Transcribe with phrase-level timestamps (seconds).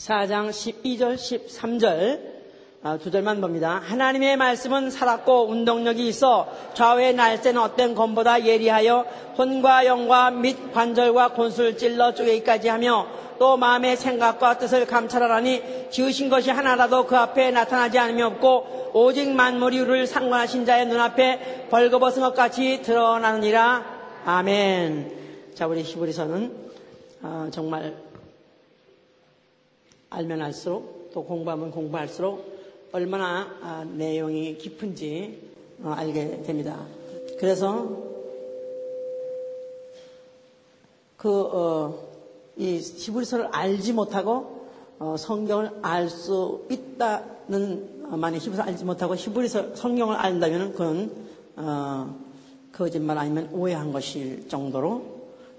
[0.00, 2.20] 4장 12절, 13절
[2.82, 3.82] 어, 두 절만 봅니다.
[3.84, 9.04] 하나님의 말씀은 살았고 운동력이 있어 좌우의 날쌘 어떤 검보다 예리하여
[9.36, 13.08] 혼과 영과 및 관절과 곤술 찔러 쪼개기까지 하며
[13.38, 19.84] 또 마음의 생각과 뜻을 감찰하라니 지으신 것이 하나라도 그 앞에 나타나지 않음이 없고 오직 만물이
[19.84, 23.84] 를 상관하신 자의 눈앞에 벌거벗은 것 같이 드러나느니라.
[24.24, 25.12] 아멘.
[25.54, 26.70] 자, 우리 히브리서는
[27.22, 28.09] 어, 정말
[30.10, 32.60] 알면 알수록 또 공부하면 공부할수록
[32.92, 35.50] 얼마나 아, 내용이 깊은지
[35.82, 36.84] 어, 알게 됩니다.
[37.38, 38.10] 그래서
[41.16, 42.08] 그, 어,
[42.56, 44.66] 이 히브리서를 알지 못하고
[44.98, 51.12] 어, 성경을 알 수 있다는 어, 만약 히브리서 알지 못하고 히브리서 성경을 안다면 그건
[51.56, 52.14] 어,
[52.72, 55.04] 거짓말 아니면 오해한 것일 정도로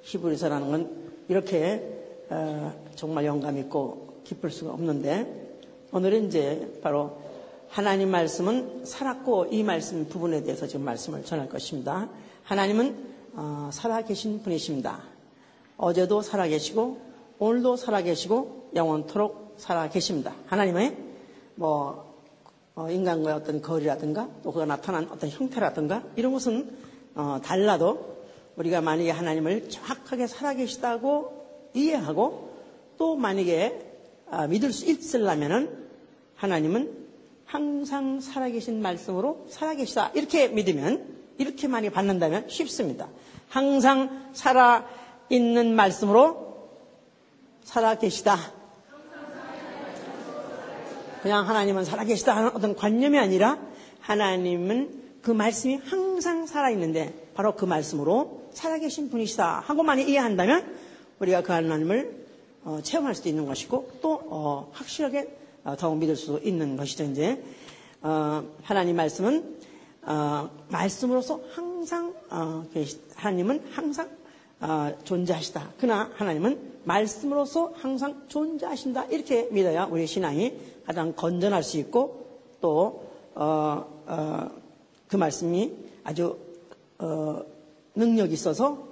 [0.02, 0.90] 히브리서라는 건
[1.30, 5.60] 이렇게 어, 정말 영감 있고 기쁠 수가 없는데
[5.92, 7.18] 오늘은 이제 바로
[7.68, 12.08] 하나님 말씀은 살았고 이 말씀 부분에 대해서 지금 말씀을 전할 것입니다.
[12.44, 15.02] 하나님은 어, 살아계신 분이십니다.
[15.76, 17.02] 어제도 살아계시고
[17.40, 20.34] 오늘도 살아계시고 영원토록 살아계십니다.
[20.46, 20.98] 하나님의
[21.56, 22.16] 뭐
[22.76, 26.78] 어, 인간과의 어떤 거리라든가 또 그가 나타난 어떤 형태라든가 이런 것은
[27.16, 28.24] 어, 달라도
[28.56, 32.52] 우리가 만약에 하나님을 정확하게 살아계시다고 이해하고
[32.98, 33.91] 또 만약에 아,
[34.50, 35.70] 믿을 수 있으려면은
[36.36, 37.02] 하나님은
[37.46, 40.12] 항상 살아계신 말씀으로 살아계시다.
[40.14, 41.06] 이렇게 믿으면,
[41.38, 43.10] 이렇게 많이 받는다면 쉽습니다.
[43.50, 46.70] 항상 살아있는 말씀으로
[47.64, 48.38] 살아계시다.
[51.22, 53.60] 그냥 하나님은 살아계시다 하는 어떤 관념이 아니라
[54.00, 60.76] 하나님은 그 말씀이 항상 살아있는데 바로 그 말씀으로 살아계신 분이시다 하고만 이해한다면
[61.20, 62.21] 우리가 그 하나님을
[62.64, 67.04] 어, 체험할 수도 있는 것이고 또 어, 확실하게 어, 더욱 믿을 수 있는 것이죠.
[67.06, 67.44] 이제
[68.02, 69.58] 어, 하나님 말씀은
[70.04, 72.14] 어, 말씀으로서 항상
[73.16, 74.10] 하나님은 항상
[75.04, 75.74] 존재하시다.
[75.80, 79.06] 그러나 하나님은 말씀으로서 항상 존재하신다.
[79.06, 80.54] 이렇게 믿어야 우리 신앙이
[80.86, 82.28] 가장 건전할 수 있고
[82.62, 83.12] 또
[85.08, 86.38] 그 말씀이 아주
[87.96, 88.88] 능력이 있어서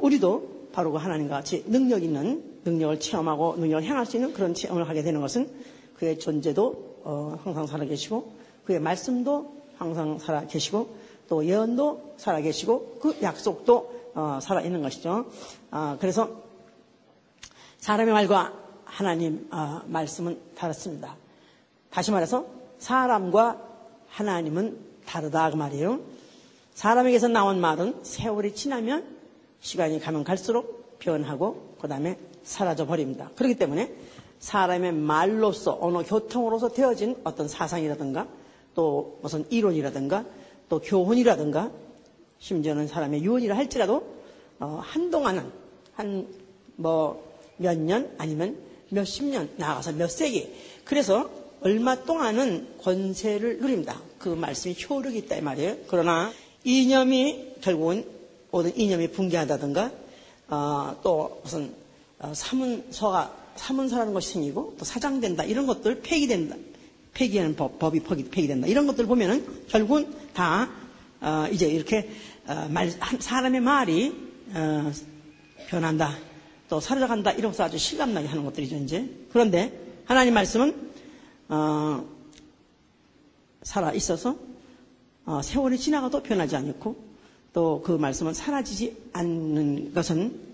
[0.00, 4.88] 우리도 바로 그 하나님과 같이 능력 있는 능력을 체험하고 능력을 향할 수 있는 그런 체험을
[4.88, 5.50] 하게 되는 것은
[5.96, 8.32] 그의 존재도 어, 항상 살아계시고
[8.64, 10.96] 그의 말씀도 항상 살아계시고
[11.28, 15.26] 또 예언도 살아계시고 그 약속도 어, 살아있는 것이죠.
[15.70, 16.42] 어, 그래서
[17.78, 18.52] 사람의 말과
[18.84, 21.16] 하나님 어, 말씀은 다릅니다.
[21.90, 22.46] 다시 말해서
[22.78, 23.62] 사람과
[24.08, 26.00] 하나님은 다르다 그 말이에요.
[26.74, 29.04] 사람에게서 나온 말은 세월이 지나면
[29.60, 33.30] 시간이 가면 갈수록 변하고 그 다음에 사라져 버립니다.
[33.36, 33.92] 그렇기 때문에
[34.40, 38.26] 사람의 말로서 언어 교통으로서 되어진 어떤 사상이라든가
[38.74, 40.24] 또 무슨 이론이라든가
[40.68, 41.70] 또 교훈이라든가
[42.38, 44.04] 심지어는 사람의 유언이라 할지라도
[44.60, 45.50] 어, 한동안은
[45.94, 46.48] 한
[46.78, 47.16] 뭐
[47.58, 48.56] 몇 년 아니면
[48.90, 50.54] 몇십 년 나아가서 몇 세기
[50.84, 51.28] 그래서
[51.60, 54.00] 얼마 동안은 권세를 누립니다.
[54.18, 55.76] 그 말씀이 효력이 있다 이 말이에요.
[55.88, 56.30] 그러나
[56.64, 58.06] 이념이 결국은
[58.52, 59.90] 모든 이념이 붕괴한다든가
[60.50, 61.87] 어, 또 무슨 어,
[62.32, 65.44] 사문서가 사문서라는 것이 생기고 또 사장된다.
[65.44, 66.56] 이런 것들 폐기된다.
[67.14, 68.66] 폐기하는 법, 법이 폐기된다.
[68.66, 70.68] 이런 것들 보면은 결국은 다
[71.20, 72.10] 어, 이제 이렇게
[72.46, 74.14] 어, 말, 사람의 말이
[74.54, 74.90] 어,
[75.68, 76.16] 변한다.
[76.68, 77.34] 또 사라져간다.
[77.34, 79.08] 것을 아주 실감나게 하는 것들이죠 이제.
[79.32, 79.72] 그런데
[80.04, 80.90] 하나님 말씀은
[81.48, 82.04] 어,
[83.62, 84.36] 살아 있어서
[85.24, 87.08] 어, 세월이 지나가도 변하지 않고
[87.52, 90.47] 또 그 말씀은 사라지지 않는 것은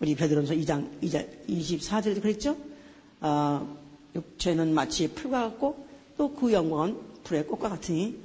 [0.00, 2.56] 우리 베드로전서 2장 2절 24절에도 그랬죠.
[3.20, 3.76] 어,
[4.14, 5.84] 육체는 마치 풀과 같고
[6.16, 8.16] 또 그 영광은 불의 꽃과 같으니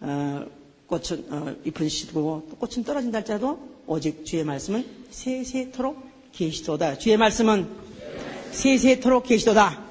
[0.00, 0.44] 어,
[0.86, 6.98] 꽃은 어, 잎은 시들고 또 꽃은 떨어진다 할지라도 오직 주의 말씀은 세세토록 계시도다.
[6.98, 7.68] 주의 말씀은
[8.52, 9.84] 세세토록 계시도다.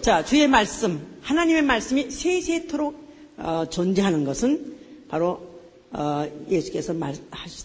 [0.00, 3.00] 자, 주의 말씀, 하나님의 말씀이 세세토록
[3.38, 4.76] 어, 존재하는 것은
[5.08, 5.48] 바로
[5.92, 7.14] 어, 예수께서, 말,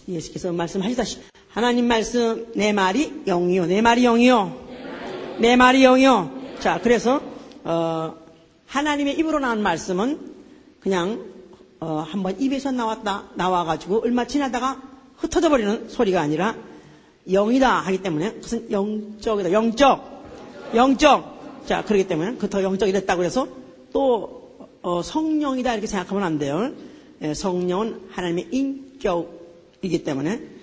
[0.08, 3.66] 예수께서 말씀하시다시피 하나님 말씀 내 말이 영이요.
[3.66, 4.68] 내 말이 영이요.
[5.40, 6.30] 내 말이 영이요.
[6.60, 7.22] 자 그래서
[7.64, 8.14] 어,
[8.66, 10.18] 하나님의 입으로 나온 말씀은
[10.80, 11.24] 그냥
[11.80, 14.82] 어, 한번 입에서 나왔다 나와 가지고 얼마 지나다가
[15.16, 16.54] 흩어져 버리는 소리가 아니라
[17.30, 19.52] 영이다 하기 때문에 그것은 영적이다.
[19.52, 20.24] 영적.
[20.74, 21.64] 영적.
[21.66, 23.48] 자 그렇기 때문에 그더 영적이 됐다고 해서
[23.92, 26.72] 또 어, 성령이다 이렇게 생각하면 안 돼요.
[27.22, 30.57] 예, 성령은 하나님의 인격이기 때문에 어,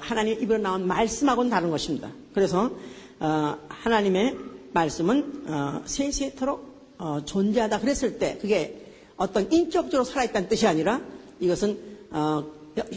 [0.00, 2.10] 하나님 입으로 나온 말씀하고는 다른 것입니다.
[2.34, 2.70] 그래서
[3.18, 4.36] 어, 하나님의
[4.72, 8.86] 말씀은 어, 세세토록 어, 존재하다 그랬을 때 그게
[9.16, 11.00] 어떤 인격적으로 살아있다는 뜻이 아니라
[11.40, 11.78] 이것은
[12.10, 12.44] 어,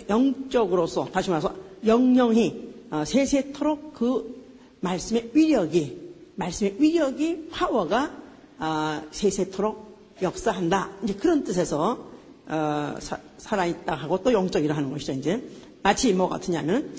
[0.09, 1.53] 영적으로서 다시 말해서
[1.85, 4.39] 영영이 어, 세세토록 그
[4.81, 5.97] 말씀의 위력이
[6.35, 8.11] 말씀의 위력이 파워가
[8.59, 12.07] 어, 세세토록 역사한다 이제 그런 뜻에서
[12.47, 15.41] 어, 사, 살아있다 하고 또 영적이라 하는 것이죠 이제
[15.81, 16.93] 마치 뭐 같으냐면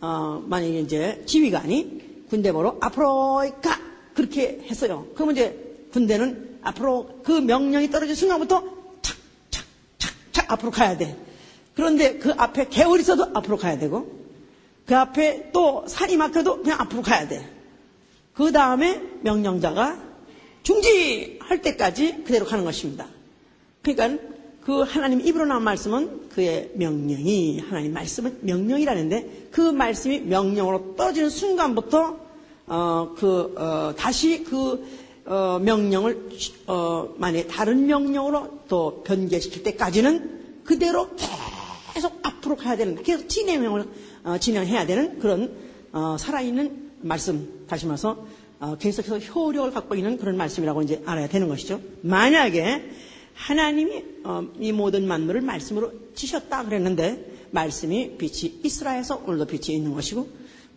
[0.00, 3.80] 어, 만약에 이제 지휘관이 군대 보러 앞으로 가
[4.14, 5.06] 그렇게 했어요.
[5.14, 8.62] 그러면 이제 군대는 앞으로 그 명령이 떨어진 순간부터
[9.02, 9.16] 착,
[9.50, 9.64] 착,
[9.98, 11.16] 착, 착 앞으로 가야 돼.
[11.74, 14.10] 그런데 그 앞에 개울이 있어도 앞으로 가야 되고,
[14.86, 17.48] 그 앞에 또 산이 막혀도 그냥 앞으로 가야 돼.
[18.34, 20.00] 그 다음에 명령자가
[20.62, 23.06] 중지할 때까지 그대로 가는 것입니다.
[23.82, 24.22] 그러니까
[24.62, 32.30] 그 하나님 입으로 나온 말씀은 그의 명령이 하나님 말씀은 명령이라는데 그 말씀이 명령으로 떨어지는 순간부터
[32.70, 34.86] 어, 그, 어, 다시 그,
[35.26, 36.30] 어, 명령을,
[36.68, 41.08] 어, 만약 다른 명령으로 또 변개시킬 때까지는 그대로
[41.92, 43.88] 계속 앞으로 가야 되는, 계속 진행을,
[44.22, 45.52] 어, 진행해야 되는 그런,
[45.90, 48.24] 어, 살아있는 말씀, 다시 말해서,
[48.60, 51.80] 어, 계속해서 효력을 갖고 있는 그런 말씀이라고 이제 알아야 되는 것이죠.
[52.02, 52.88] 만약에
[53.34, 60.28] 하나님이 어, 이 모든 만물을 말씀으로 지셨다 그랬는데 말씀이 빛이 이스라엘에서 오늘도 빛이 있는 것이고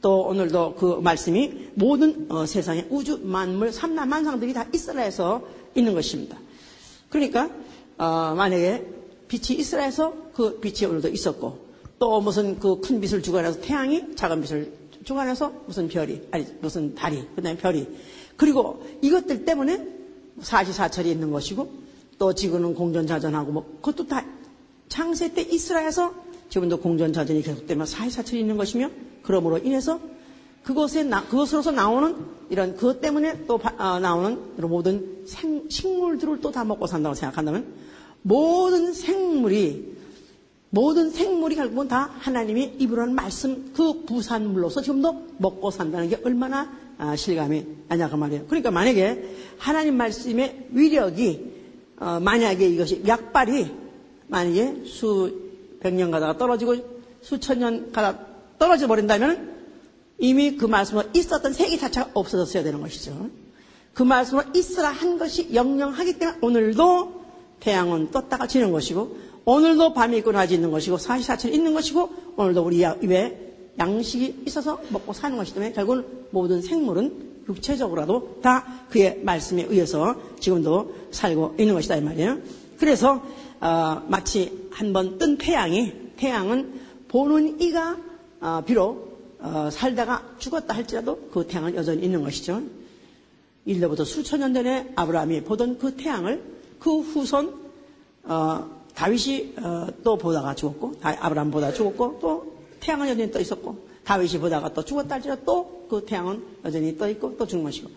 [0.01, 5.41] 또 오늘도 그 말씀이 모든 어, 세상의 우주 만물 삼남 만상들이 다 이스라엘에서
[5.75, 6.37] 있는 것입니다.
[7.09, 7.49] 그러니까
[7.97, 8.85] 어, 만약에
[9.27, 11.63] 빛이 이스라엘에서 그 빛이 오늘도 있었고
[11.99, 14.73] 또 무슨 그 큰 빛을 주관해서 태양이 작은 빛을
[15.05, 17.87] 주관해서 무슨 별이 아니 무슨 달이 그다음에 별이
[18.35, 19.87] 그리고 이것들 때문에
[20.41, 21.82] 사시사철이 있는 것이고
[22.17, 24.25] 또 지구는 공전자전하고 뭐 그것도 다
[24.89, 26.13] 창세 때 이스라엘에서
[26.49, 28.89] 지금도 공전자전이 계속되면 사시사철이 있는 것이며
[29.23, 29.99] 그러므로 인해서
[30.63, 32.15] 그것에 나, 그것으로서 나오는
[32.49, 37.15] 이런 그것 때문에 또 바, 아, 나오는 이런 모든 생, 식물들을 또 다 먹고 산다고
[37.15, 37.73] 생각한다면
[38.21, 39.93] 모든 생물이
[40.69, 46.71] 모든 생물이 결국은 다 하나님이 입으로 한 말씀 그 부산물로서 지금도 먹고 산다는 게 얼마나
[46.97, 48.45] 아, 실감이 나냐 그 말이에요.
[48.45, 51.53] 그러니까 만약에 하나님 말씀의 위력이
[51.99, 53.71] 어, 만약에 이것이 약발이
[54.27, 56.75] 만약에 수백 년 가다가 떨어지고
[57.21, 58.19] 수천 년 가다
[58.57, 59.53] 떨어져 버린다면
[60.19, 63.29] 이미 그 말씀으로 있었던 세계 자체가 없어졌어야 되는 것이죠.
[63.93, 67.23] 그 말씀으로 있으라 한 것이 영영하기 때문에 오늘도
[67.59, 72.77] 태양은 떴다가 지는 것이고 오늘도 밤이 있고 낮이 있는 것이고 사시사철이 있는 것이고 오늘도 우리
[72.77, 80.15] 입에 양식이 있어서 먹고 사는 것이기 때문에 결국은 모든 생물은 육체적으로라도 다 그의 말씀에 의해서
[80.39, 82.37] 지금도 살고 있는 것이다 이 말이에요.
[82.77, 83.23] 그래서
[83.59, 87.97] 어, 마치 한번 뜬 태양이 태양은 보는 이가
[88.41, 92.61] 어, 비록 어, 살다가 죽었다 할지라도 그 태양은 여전히 있는 것이죠.
[93.65, 96.43] 일로부터 수천 년 전에 아브라함이 보던 그 태양을
[96.79, 97.53] 그 후손
[98.23, 104.39] 어, 다윗이 어, 또 보다가 죽었고 아브라함 보다 죽었고 또 태양은 여전히 떠 있었고 다윗이
[104.39, 107.89] 보다가 또 죽었다 할지라도 또 그 태양은 여전히 떠 있고 또 죽은 것이고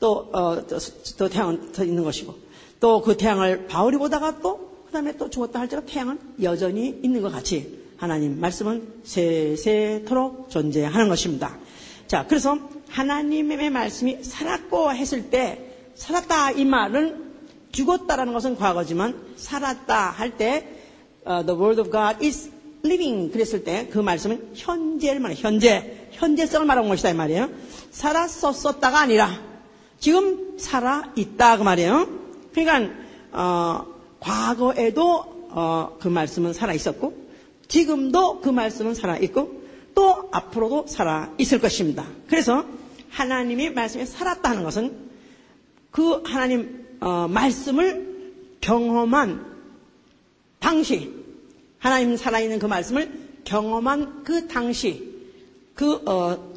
[0.00, 0.78] 또, 어, 또,
[1.18, 2.34] 또 태양은 떠 있는 것이고
[2.80, 7.30] 또 그 태양을 바울이 보다가 또 그 다음에 또 죽었다 할지라도 태양은 여전히 있는 것
[7.30, 11.58] 같이 하나님 말씀은 세세토록 존재하는 것입니다.
[12.06, 12.58] 자, 그래서
[12.88, 17.24] 하나님의 말씀이 살았고 했을 때 살았다 이 말은
[17.72, 20.66] 죽었다라는 것은 과거지만 살았다 할때
[21.28, 22.50] uh, the word of God is
[22.84, 27.50] living 그랬을 때 그 말씀은 현재를 말해 현재 현재성을 말하는 것이다 이 말이에요.
[27.90, 29.30] 살았었었다가 아니라
[29.98, 32.08] 지금 살아 있다 그 말이에요.
[32.52, 32.94] 그러니까
[33.32, 33.86] 어,
[34.20, 37.26] 과거에도 어, 그 말씀은 살아 있었고
[37.68, 39.62] 지금도 그 말씀은 살아 있고
[39.94, 42.06] 또 앞으로도 살아 있을 것입니다.
[42.28, 42.64] 그래서
[43.10, 44.94] 하나님의 말씀이 살았다는 것은
[45.90, 49.44] 그 하나님 어, 말씀을 경험한
[50.58, 51.12] 당시
[51.78, 53.10] 하나님 살아있는 그 말씀을
[53.44, 55.15] 경험한 그 당시
[55.76, 56.54] 그 어,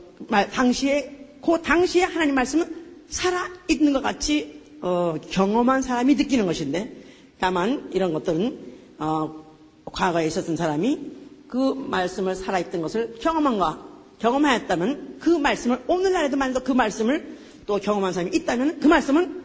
[0.52, 2.76] 당시에 그 당시에 하나님 말씀은
[3.10, 7.04] 살아있는 것 같이 어, 경험한 사람이 느끼는 것인데
[7.40, 8.60] 다만 이런 것들은
[8.98, 9.46] 어,
[9.86, 11.00] 과거에 있었던 사람이
[11.48, 13.86] 그 말씀을 살아있던 것을 경험한가
[14.20, 19.44] 경험하였다면 그 말씀을 오늘날에도 만도 그 말씀을 또 경험한 사람이 있다면 그 말씀은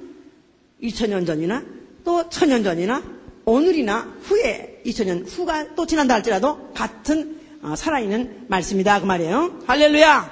[0.83, 1.65] 2000년 전이나
[2.05, 3.03] 또 1000년 전이나
[3.45, 7.34] 오늘이나 후에 2000년 후가 또 지난다 할지라도 같은 어,
[7.77, 9.61] 살아있는 말씀이다 그 말이에요.
[9.67, 10.31] 할렐루야.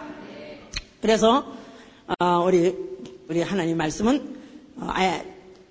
[1.01, 1.45] 그래서
[2.19, 2.75] 어, 우리
[3.29, 4.37] 우리 하나님 말씀은
[4.77, 5.25] 어, 아예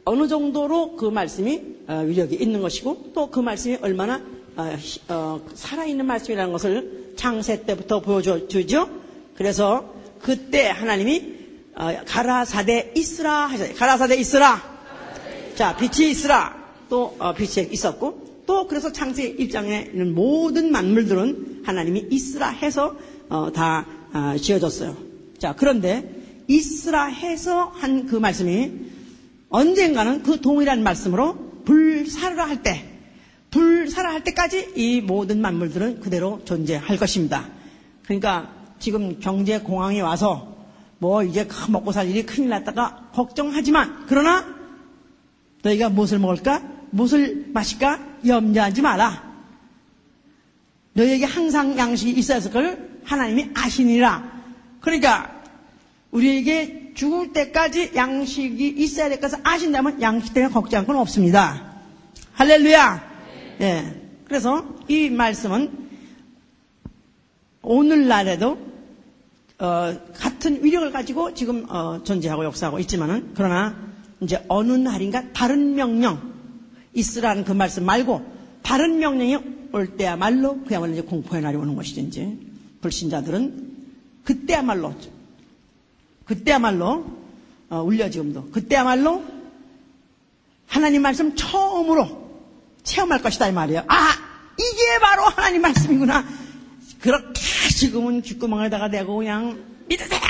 [0.05, 4.21] 어느 정도로 그 말씀이 어, 위력이 있는 것이고 또 그 말씀이 얼마나
[4.57, 4.75] 어,
[5.09, 8.89] 어, 살아있는 말씀이라는 것을 창세 때부터 보여주죠.
[9.35, 11.39] 그래서 그때 하나님이
[11.75, 13.75] 어, 가라사대 있으라 하셨어요.
[13.75, 14.61] 가라사대 있으라.
[15.55, 16.59] 자, 빛이 있으라.
[16.89, 22.95] 또 어, 빛이 있었고 또 그래서 창세 1장에 있는 모든 만물들은 하나님이 있으라 해서
[23.29, 24.95] 어, 다 아, 지어졌어요.
[25.37, 28.71] 자, 그런데 있으라 해서 한 그 말씀이
[29.49, 32.85] 언젠가는 그 동일한 말씀으로 불사르라 할 때,
[33.51, 37.49] 불사라 할 때까지 이 모든 만물들은 그대로 존재할 것입니다.
[38.03, 40.57] 그러니까 지금 경제 공황이 와서
[40.99, 44.45] 뭐 이제 먹고 살 일이 큰일 났다가 걱정하지만 그러나
[45.63, 46.63] 너희가 무엇을 먹을까?
[46.91, 48.10] 무엇을 마실까?
[48.25, 49.31] 염려하지 마라.
[50.93, 54.31] 너희에게 항상 양식이 있어야 했을 걸 하나님이 아시니라.
[54.81, 55.41] 그러니까
[56.11, 61.71] 우리에게 죽을 때까지 양식이 있어야 될 것을 아신다면 양식 때문에 걱정할 건 없습니다.
[62.33, 63.11] 할렐루야!
[63.61, 64.01] 예.
[64.25, 65.89] 그래서 이 말씀은
[67.61, 68.57] 오늘날에도
[69.59, 73.75] 어, 같은 위력을 가지고 지금 어, 존재하고 역사하고 있지만은 그러나
[74.19, 76.30] 이제 어느 날인가 다른 명령
[76.93, 78.25] 있으라는 그 말씀 말고
[78.63, 79.37] 다른 명령이
[79.73, 81.79] 올 때야말로 그야말로 이제 공포의 날이 오는.
[81.81, 82.37] 이제
[82.81, 83.71] 불신자들은
[84.23, 84.93] 그때야말로
[86.25, 87.05] 그때야말로
[87.69, 89.23] 어, 울려 지금도 그때야말로
[90.67, 92.29] 하나님 말씀 처음으로
[92.83, 93.83] 체험할 것이다 이 말이에요.
[93.87, 94.09] 아
[94.53, 96.25] 이게 바로 하나님 말씀이구나.
[97.01, 97.41] 그렇게
[97.77, 100.21] 지금은 귓구멍에다가 대고 그냥 믿으세요,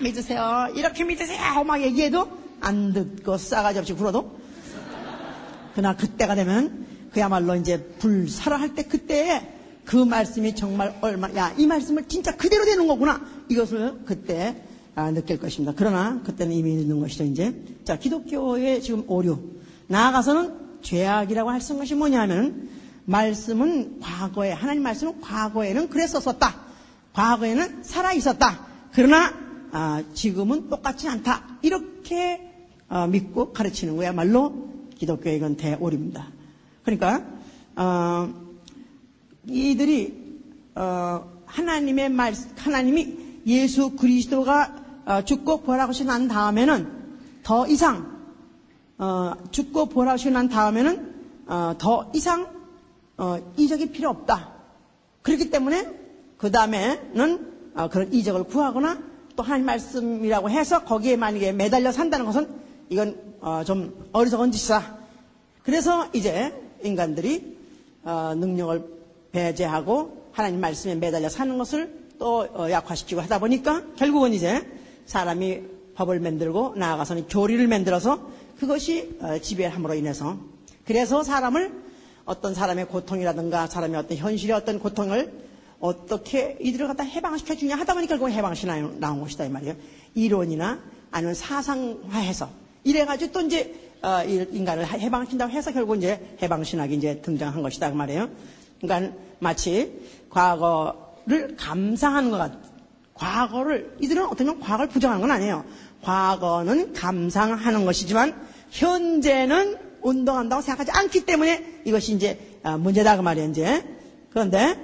[0.00, 4.40] 믿으세요, 이렇게 믿으세요 막 얘기해도 안 듣고 싸가지 없이 굴어도
[5.78, 9.48] 그러나 그때가 되면 그야말로 이제 불사라 할때 그때에
[9.84, 14.60] 그 말씀이 정말 얼마 야 이 말씀을 진짜 그대로 되는 거구나 이것을 그때
[14.96, 15.72] 아, 느낄 것입니다.
[15.76, 17.54] 그러나 그때는 이미 늦는 것이죠 이제
[17.84, 19.38] 자 기독교의 지금 오류
[19.86, 22.68] 나아가서는 죄악이라고 할수 있는 것이 뭐냐면
[23.04, 26.56] 말씀은 과거에 하나님 말씀은 과거에는 그랬었었다.
[27.12, 28.66] 과거에는 살아 있었다.
[28.92, 29.32] 그러나
[29.70, 31.60] 아, 지금은 똑같지 않다.
[31.62, 32.40] 이렇게
[32.88, 34.67] 어, 믿고 가르치는 거야말로
[34.98, 36.26] 기독교의 이건 대오류입니다.
[36.82, 37.24] 그러니까
[37.76, 38.28] 어,
[39.46, 40.40] 이들이
[40.74, 46.98] 어, 하나님의 말 하나님이 예수 그리스도가 어, 죽고 부활하고 난 다음에는
[47.42, 48.18] 더 이상
[48.98, 51.14] 어, 죽고 부활하시고 난 다음에는
[51.46, 52.48] 어, 더 이상
[53.16, 54.52] 어, 이적이 필요 없다.
[55.22, 55.88] 그렇기 때문에
[56.36, 58.98] 그 다음에는 어, 그런 이적을 구하거나
[59.36, 62.48] 또 하나님 말씀이라고 해서 거기에 만약에 매달려 산다는 것은
[62.90, 64.98] 이건 어, 좀 어리석은 짓이다.
[65.62, 66.52] 그래서 이제
[66.82, 67.56] 인간들이
[68.04, 68.84] 어, 능력을
[69.32, 74.66] 배제하고 하나님 말씀에 매달려 사는 것을 또 어, 약화시키고 하다 보니까 결국은 이제
[75.06, 75.62] 사람이
[75.94, 78.28] 법을 만들고 나아가서는 교리를 만들어서
[78.58, 80.38] 그것이 어, 지배함으로 인해서
[80.84, 81.72] 그래서 사람을
[82.24, 85.48] 어떤 사람의 고통이라든가 사람의 어떤 현실의 어떤 고통을
[85.80, 89.74] 어떻게 이들을 갖다 해방시켜 주냐 하다 보니까 결국 해방신앙이 나온 것이다 이 말이에요.
[90.14, 90.80] 이론이나
[91.10, 92.48] 아니면 사상화해서
[92.84, 98.28] 이래가지고 또 이제 어, 인간을 해방시킨다고 해서 결국 이제 해방신학이 이제 등장한 것이다 그 말이에요.
[98.80, 99.92] 그러니까 마치
[100.30, 102.52] 과거를 감상하는 것 같.
[103.14, 105.64] 과거를 이들은 어떻게 보면 과거를 부정하는 건 아니에요.
[106.02, 108.34] 과거는 감상하는 것이지만
[108.70, 113.84] 현재는 운동한다고 생각하지 않기 때문에 이것이 이제 문제다 그 말이에요 이제.
[114.30, 114.78] 그런데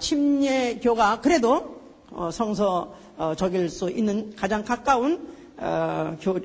[0.00, 6.40] 침례교가 그래도 어, 성서 어, 적일 수 있는 가장 가까운 어, 교,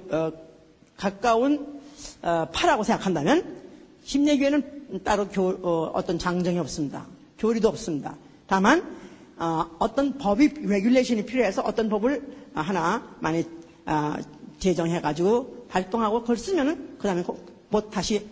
[0.97, 1.79] 가까운
[2.21, 3.55] 파라고 생각한다면
[4.05, 5.49] 침례교회는 따로 교,
[5.93, 7.05] 어 떤 장정이 없습니다.
[7.39, 8.15] 교리도 없습니다.
[8.47, 8.83] 다만
[9.37, 12.21] 어 떤 법이 regulation이 필요해서 어떤 법을
[12.53, 13.43] 하나 많이
[14.59, 18.25] 제정해가지고 발동하고 그걸 쓰면은 그 다음에 곧 다시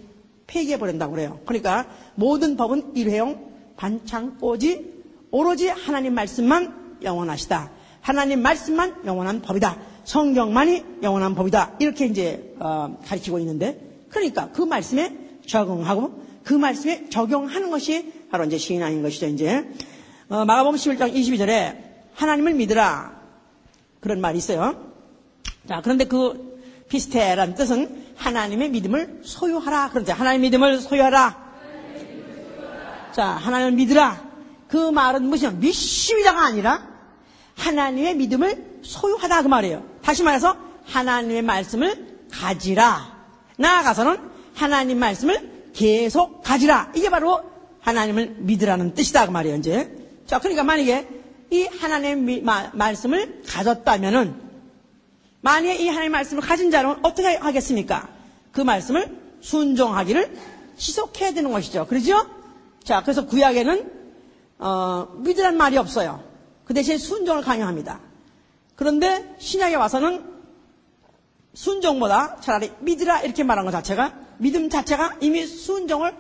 [0.48, 1.40] 폐기해버린다고 그래요.
[1.46, 4.94] 그러니까 모든 법은 일회용 반창고지
[5.32, 7.72] 오로지 하나님 말씀만 영원하시다.
[8.02, 9.78] 하나님 말씀만 영원한 법이다.
[10.04, 11.74] 성경만이 영원한 법이다.
[11.80, 13.80] 이렇게 이제 어, 가르치고 있는데
[14.10, 19.28] 그러니까 그 말씀에 적응하고 그 말씀에 적용하는 것이 바로 이제 신앙인 것이죠.
[19.28, 19.68] 이제
[20.30, 21.78] 어, 마가복음 11장 22절에
[22.14, 23.22] 하나님을 믿으라
[24.00, 24.92] 그런 말이 있어요.
[25.68, 26.54] 자 그런데 그
[26.90, 29.90] 피스테라는 뜻은 하나님의 믿음을 소유하라.
[29.90, 30.14] 그러죠.
[30.14, 31.44] 하나님의 믿음을 소유하라.
[33.14, 34.24] 자, 하나님을 믿으라.
[34.68, 36.88] 그 말은 무슨 믿습니다가 아니라
[37.56, 39.93] 하나님의 믿음을 소유하다 그 말이에요.
[40.04, 40.56] 다시 말해서
[40.86, 43.18] 하나님의 말씀을 가지라.
[43.58, 44.18] 나아가서는
[44.54, 46.92] 하나님 말씀을 계속 가지라.
[46.96, 47.42] 이게 바로
[47.80, 49.58] 하나님을 믿으라는 뜻이다 그 말이에요.
[49.58, 49.92] 이제.
[50.28, 51.08] 자, 그러니까 만약에
[51.52, 52.44] 이 하나님의
[52.74, 54.36] 말씀을 가졌다면은
[55.42, 58.10] 만약에 이 하나님의 말씀을 가진 자는 어떻게 하겠습니까?
[58.52, 60.38] 그 말씀을 순종하기를
[60.78, 61.86] 지속해야 되는 것이죠.
[61.88, 62.26] 그러죠?
[62.84, 63.92] 자, 그래서 구약에는
[64.60, 66.24] 어, 믿으란 말이 없어요.
[66.66, 68.00] 그 대신 순종을 강요합니다.
[68.76, 70.34] 그런데 신약에 와서는
[71.54, 76.16] 순종보다 차라리 믿으라 이렇게 말한 것 자체가 믿음 자체가 이미 순종을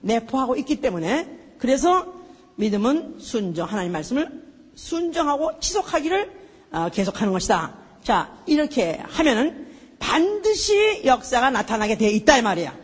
[0.00, 2.14] 내포하고 있기 때문에 그래서
[2.56, 4.42] 믿음은 순종 하나님 말씀을
[4.74, 6.38] 순종하고 지속하기를
[6.70, 7.76] 어, 계속하는 것이다.
[8.02, 9.66] 자 이렇게 하면은
[9.98, 12.74] 반드시 역사가 나타나게 되어 있다 이 말이야.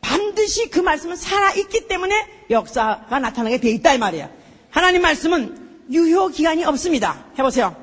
[0.00, 2.14] 반드시 그 말씀은 살아 있기 때문에
[2.50, 4.30] 역사가 나타나게 되어 있다 이 말이야.
[4.70, 7.26] 하나님 말씀은 유효 기간이 없습니다.
[7.38, 7.76] 해보세요.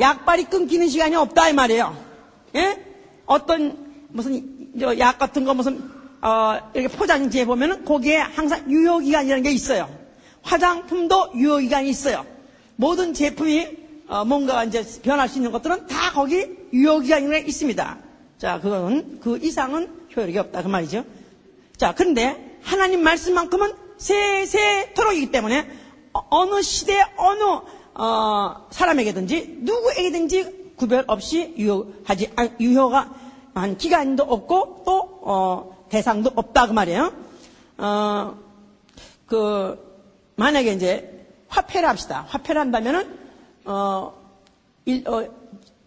[0.00, 1.96] 약발이 끊기는 시간이 없다 이 말이에요.
[2.56, 2.84] 예?
[3.26, 9.50] 어떤 무슨 약 같은 거 무슨 어, 이렇게 포장지에 보면은 거기에 항상 유효 기간이라는 게
[9.50, 9.88] 있어요.
[10.42, 12.24] 화장품도 유효 기간이 있어요.
[12.76, 13.68] 모든 제품이
[14.08, 17.98] 어, 뭔가 이제 변할 수 있는 것들은 다 거기 유효 기간이 있습니다.
[18.38, 21.04] 자, 그거는 그 이상은 효력이 없다 그 말이죠.
[21.76, 25.68] 자, 그런데 하나님 말씀만큼은 세세토록이기 때문에
[26.12, 27.42] 어느 시대 어느
[27.94, 33.14] 어, 사람에게든지 누구에게든지 구별 없이 유효하지 유효가
[33.54, 37.12] 한 기간도 없고 또 어, 대상도 없다 그 말이에요.
[37.78, 38.36] 어,
[39.26, 39.78] 그
[40.36, 42.26] 만약에 이제 화폐를 합시다.
[42.28, 43.16] 화폐를 한다면은
[43.64, 44.12] 어,
[44.86, 45.24] 일, 어,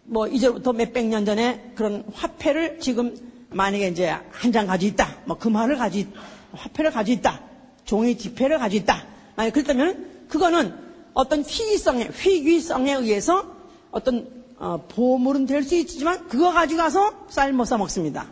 [0.04, 3.14] 뭐 이제부터 몇백 년 전에 그런 화폐를 지금
[3.50, 5.16] 만약에 이제 한 장 가지고 있다.
[5.26, 6.08] 뭐 금화를 가지
[6.52, 7.40] 화폐를 가지고 있다.
[7.84, 9.04] 종이 지폐를 가지고 있다.
[9.36, 10.87] 만약 그렇다면 그거는
[11.18, 13.44] 어떤 희귀성에 희귀성에 의해서
[13.90, 18.28] 어떤 어, 보물은 될 수 있지만 그거 가지고 가서 사 먹습니다.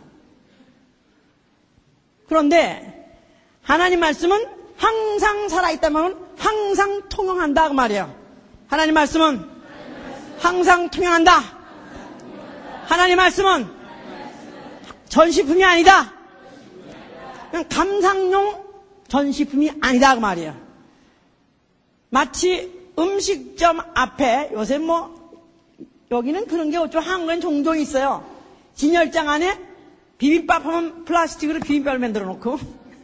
[2.29, 3.19] 그런데
[3.61, 4.45] 하나님 말씀은
[4.77, 8.15] 항상 살아있다면 항상 통용한다 그 말이에요.
[8.67, 9.45] 하나님 말씀은
[10.39, 11.43] 항상 통용한다.
[12.85, 13.67] 하나님 말씀은
[15.09, 16.13] 전시품이 아니다.
[17.51, 18.63] 그냥 감상용
[19.09, 20.67] 전시품이 아니다 그 말이에요.
[22.09, 25.15] 마치 음식점 앞에 요새 뭐
[26.09, 28.23] 여기는 그런 게 어쩌 한국엔 종종 있어요.
[28.75, 29.59] 진열장 안에
[30.17, 32.57] 비빔밥 하면 플라스틱으로 비빔밥을 만들어 놓고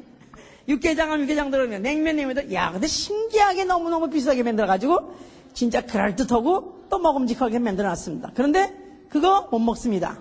[0.68, 5.16] 육개장 하면 육개장 들어오면 냉면 냉면도 야 근데 신기하게 너무너무 비싸게 만들어 가지고
[5.54, 8.32] 진짜 그럴듯하고 또 먹음직하게 만들어 놨습니다.
[8.36, 8.74] 그런데
[9.10, 10.18] 그거 못 먹습니다.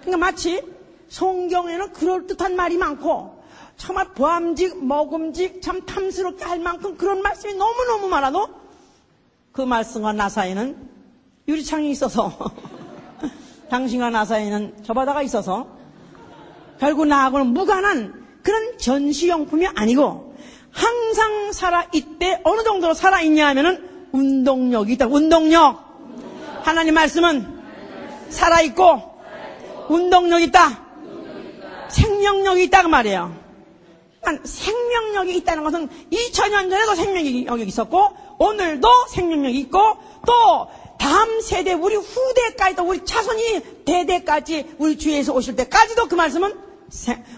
[0.00, 0.62] 그러니까 마치
[1.08, 3.42] 성경에는 그럴듯한 말이 많고
[3.76, 8.48] 정말 보암직, 먹음직, 참 탐스럽게 할 만큼 그런 말씀이 너무너무 많아도
[9.52, 10.76] 그 말씀과 나 사이는
[11.46, 12.32] 유리창이 있어서
[13.70, 15.66] 당신과 나 사이는 저 바다가 있어서
[16.78, 20.34] 결국 나하고는 무관한 그런 전시용품이 아니고
[20.70, 25.06] 항상 살아있대 어느 정도로 살아있냐 하면은 운동력이 있다.
[25.06, 25.82] 운동력.
[26.62, 27.62] 하나님 말씀은
[28.28, 29.14] 살아있고
[29.88, 30.84] 운동력이 있다.
[31.88, 33.43] 생명력이 있다 그 말이에요.
[34.44, 38.08] 생명력이 있다는 것은 2000년 전에도 생명력이 있었고
[38.38, 39.78] 오늘도 생명력이 있고
[40.26, 46.54] 또 다음 세대 우리 후대까지도 우리 차손이 대대까지 우리 주에서 오실 때까지도 그 말씀은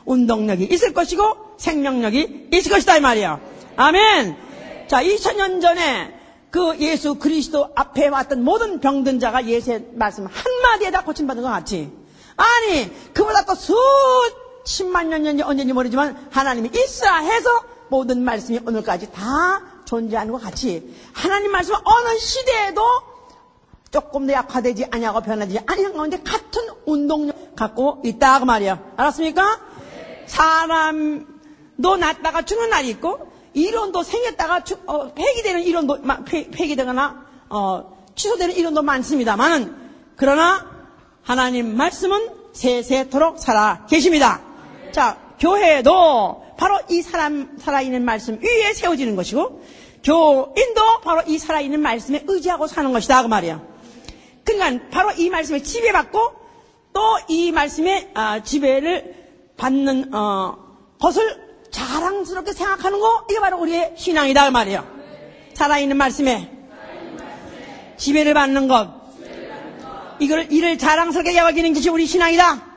[0.04, 3.40] 운동력이 있을 것이고 생명력이 있을 것이다 이 말이야.
[3.76, 4.36] 아멘.
[4.88, 6.14] 자, 2000년 전에
[6.50, 11.90] 그 예수 그리스도 앞에 왔던 모든 병든 자가 예수의 말씀 한마디에 다 고침받은 것 같이.
[12.36, 13.74] 아니, 그보다 또 수
[14.66, 17.48] 십만 년 전이 언제인지 모르지만 하나님이 있으라 해서
[17.88, 20.94] 모든 말씀이 오늘까지 다 존재하는 것 같이.
[21.12, 22.82] 하나님 말씀은 어느 시대에도
[23.92, 28.82] 조금 더 약화되지 아니하고 변하지 아니한 가운데 같은 운동력 갖고 있다 그 말이야.
[28.96, 29.60] 알았습니까?
[30.26, 38.56] 사람도 낳다가 죽는 날이 있고 이론도 생겼다가 주, 어, 폐기되는 이론도 폐, 폐기되거나 어, 취소되는
[38.56, 39.76] 이론도 많습니다만은
[40.16, 40.66] 그러나
[41.22, 44.45] 하나님 말씀은 세세토록 살아 계십니다.
[44.96, 49.62] 자, 교회도 바로 이 사람 살아있는 말씀 위에 세워지는 것이고
[50.02, 53.60] 교인도 바로 이 살아있는 말씀에 의지하고 사는 것이다 그 말이야.
[54.42, 56.18] 그러니까 바로 이 말씀에 지배받고
[56.94, 59.14] 또 이 말씀에 아, 지배를
[59.58, 60.56] 받는 어,
[60.98, 64.86] 것을 자랑스럽게 생각하는 거 이게 바로 우리의 신앙이다 그 말이에요.
[65.52, 66.50] 살아있는 말씀에
[67.98, 68.88] 지배를 받는 것
[70.20, 72.75] 이걸 이를 자랑스럽게 여기는 것이 우리 신앙이다.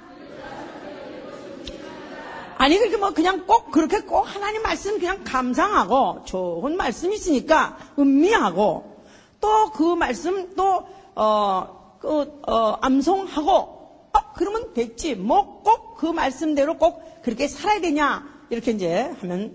[2.59, 8.97] 아니 그렇게 뭐 그냥 꼭 그렇게 꼭 하나님 말씀 그냥 감상하고 좋은 말씀이 있으니까 음미하고
[9.41, 15.15] 또 그 말씀 또 어, 그, 어, 암송하고, 어, 그러면 됐지.
[15.15, 18.25] 뭐 꼭 그 말씀대로 꼭 그렇게 살아야 되냐.
[18.49, 19.53] 이렇게 이제 하면,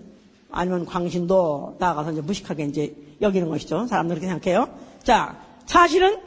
[0.51, 3.87] 아니면 광신도 나아가서 이제 무식하게 이제 여기는 것이죠.
[3.87, 4.69] 사람들 그렇게 생각해요.
[5.03, 6.19] 자, 사실은,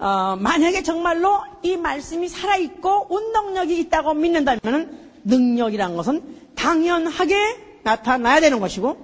[0.00, 8.96] 어, 만약에 정말로 이 말씀이 살아있고 운동력이 있다고 믿는다면 능력이란 것은 당연하게 나타나야 되는 것이고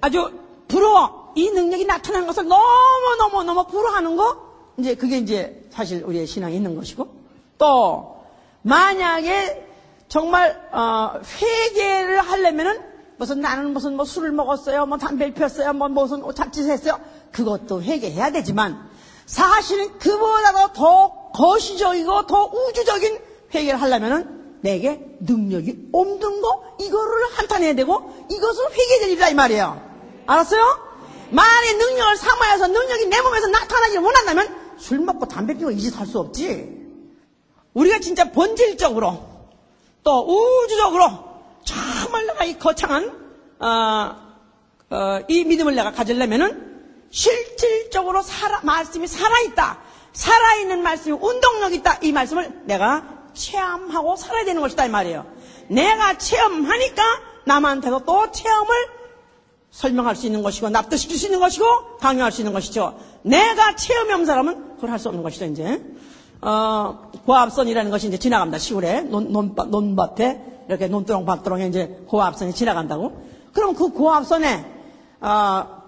[0.00, 0.30] 아주
[0.68, 1.32] 부러워.
[1.36, 2.62] 이 능력이 나타나는 것을 너무
[3.18, 7.06] 너무 너무 부러워하는 거 이제 그게 이제 사실 우리의 신앙이 있는 것이고
[7.58, 8.24] 또
[8.62, 9.66] 만약에
[10.08, 12.80] 정말 어, 회개를 하려면은
[13.16, 16.98] 무슨 나는 무슨 뭐 술을 먹었어요, 뭐 담배를 피웠어요, 뭐 무슨 자칫했어요.
[17.32, 18.88] 그것도 회개해야 되지만
[19.26, 23.18] 사실은 그보다도 더 거시적이고 더 우주적인
[23.54, 29.90] 회개를 하려면은 내게 능력이 없는 거 이거를 한탄해야 되고 이것은 회개될 일이다 이 말이에요.
[30.26, 30.90] 알았어요?
[31.30, 36.06] 만약에 능력을 삼아야서 능력이 내 몸에서 나타나지 못한다면 술 먹고 담배 피우고 이 짓 할
[36.06, 36.78] 수 없지.
[37.74, 39.28] 우리가 진짜 본질적으로
[40.02, 40.26] 또
[40.64, 41.08] 우주적으로
[41.64, 43.20] 정말 내가 이 거창한
[43.60, 44.16] 어,
[44.90, 46.68] 어, 이 믿음을 내가 가지려면은
[47.10, 49.78] 실질적으로 살아, 말씀이 살아있다.
[50.12, 51.98] 살아있는 말씀이 운동력 있다.
[52.02, 54.86] 이 말씀을 내가 체험하고 살아야 되는 것이다.
[54.86, 55.26] 이 말이에요.
[55.68, 57.02] 내가 체험하니까
[57.44, 58.74] 남한테도 또 체험을
[59.70, 61.64] 설명할 수 있는 것이고, 납득시킬 수 있는 것이고,
[61.98, 62.98] 강요할 수 있는 것이죠.
[63.22, 65.80] 내가 체험이 없는 사람은 그걸 할 수 없는 것이죠, 이제.
[66.42, 68.58] 어, 고압선이라는 것이 이제 지나갑니다.
[68.58, 73.12] 시골에, 논, 논, 논밭에, 이렇게 논두렁, 밭두렁에 이제 고압선이 지나간다고.
[73.52, 74.64] 그럼 그 고압선에,
[75.20, 75.79] 어,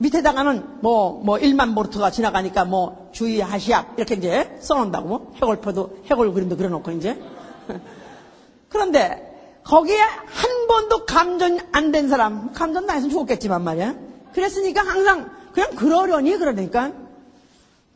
[0.00, 5.08] 밑에다가는 뭐, 뭐, 1만 보르트가 지나가니까 뭐, 주의하시압, 이렇게 이제 써놓는다고.
[5.08, 7.20] 뭐, 해골표도, 해골 그림도 그려놓고 이제.
[8.70, 9.30] 그런데,
[9.62, 13.94] 거기에 한 번도 감전 안 된 사람, 감전 당했으면 죽었겠지만 말이야.
[14.32, 16.92] 그랬으니까 항상 그냥 그러려니 그러니까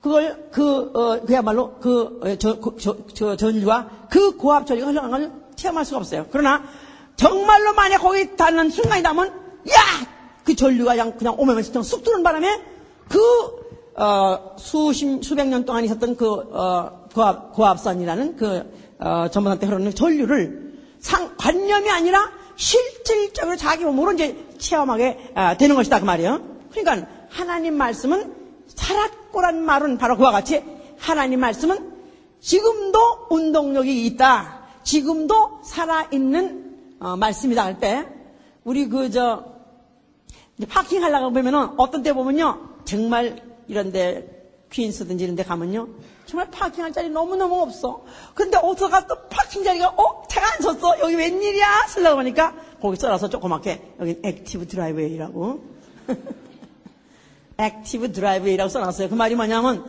[0.03, 2.59] 그걸 그 어, 그야말로 그, 저,
[3.15, 6.27] 저, 전류와 그 고압 전류가 흘러간 걸 체험할 수가 없어요.
[6.31, 6.65] 그러나
[7.17, 10.14] 정말로 만약 거기 닿는 순간이다면 야!
[10.45, 12.63] 그 전류가 그냥, 그냥 그냥 쑥 들어오는 바람에
[13.09, 13.21] 그,
[13.97, 20.75] 어, 수십, 수백 년 동안 있었던 그, 어, 고압, 고압선이라는 그, 어, 전문한테 흐르는 전류를
[21.01, 26.01] 상, 관념이 아니라 실질적으로 자기 몸으로 이제 체험하게 아, 되는 것이다.
[26.01, 26.41] 그 말이에요.
[26.71, 28.35] 그러니까 하나님 말씀은
[28.69, 30.63] 살았고란 말은 바로 그와 같이
[30.99, 31.93] 하나님 말씀은
[32.41, 32.99] 지금도
[33.31, 34.61] 운동력이 있다.
[34.83, 38.07] 지금도 살아있는 어, 말씀이다 할 때
[38.65, 39.54] 우리 그 저
[40.69, 44.31] parking 하려고 보면은 어떤 때 보면요 정말 이런데
[44.71, 45.89] 퀸스든지 이런 데 가면요
[46.27, 48.03] 정말 parking할 자리 너무너무 없어.
[48.35, 50.27] 근데 어디가 또 parking 자리가 어?
[50.29, 50.99] 차가 안 섰어?
[51.01, 51.87] 여기 웬일이야?
[51.89, 55.63] 쓰려고 하니까 거기 써놔서 조그맣게 여기 active driveway라고
[57.59, 59.09] active driveway라고 써놨어요.
[59.11, 59.85] 그 말이 뭐냐면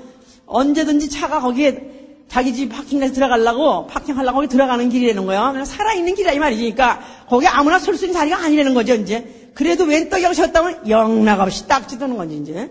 [0.45, 1.91] 언제든지 차가 거기에
[2.27, 5.63] 자기 집 파킹까지 들어가려고 파킹하려고 거기 들어가는 길이라는 거야.
[5.63, 6.61] 살아있는 길이라 이 말이지.
[6.73, 8.93] 그러니까 거기 아무나 설 수 있는 자리가 아니라는 거죠.
[8.93, 12.69] 이제 그래도 왼떡이라고 셨다면 영락없이 딱 찌드는 건지 이제.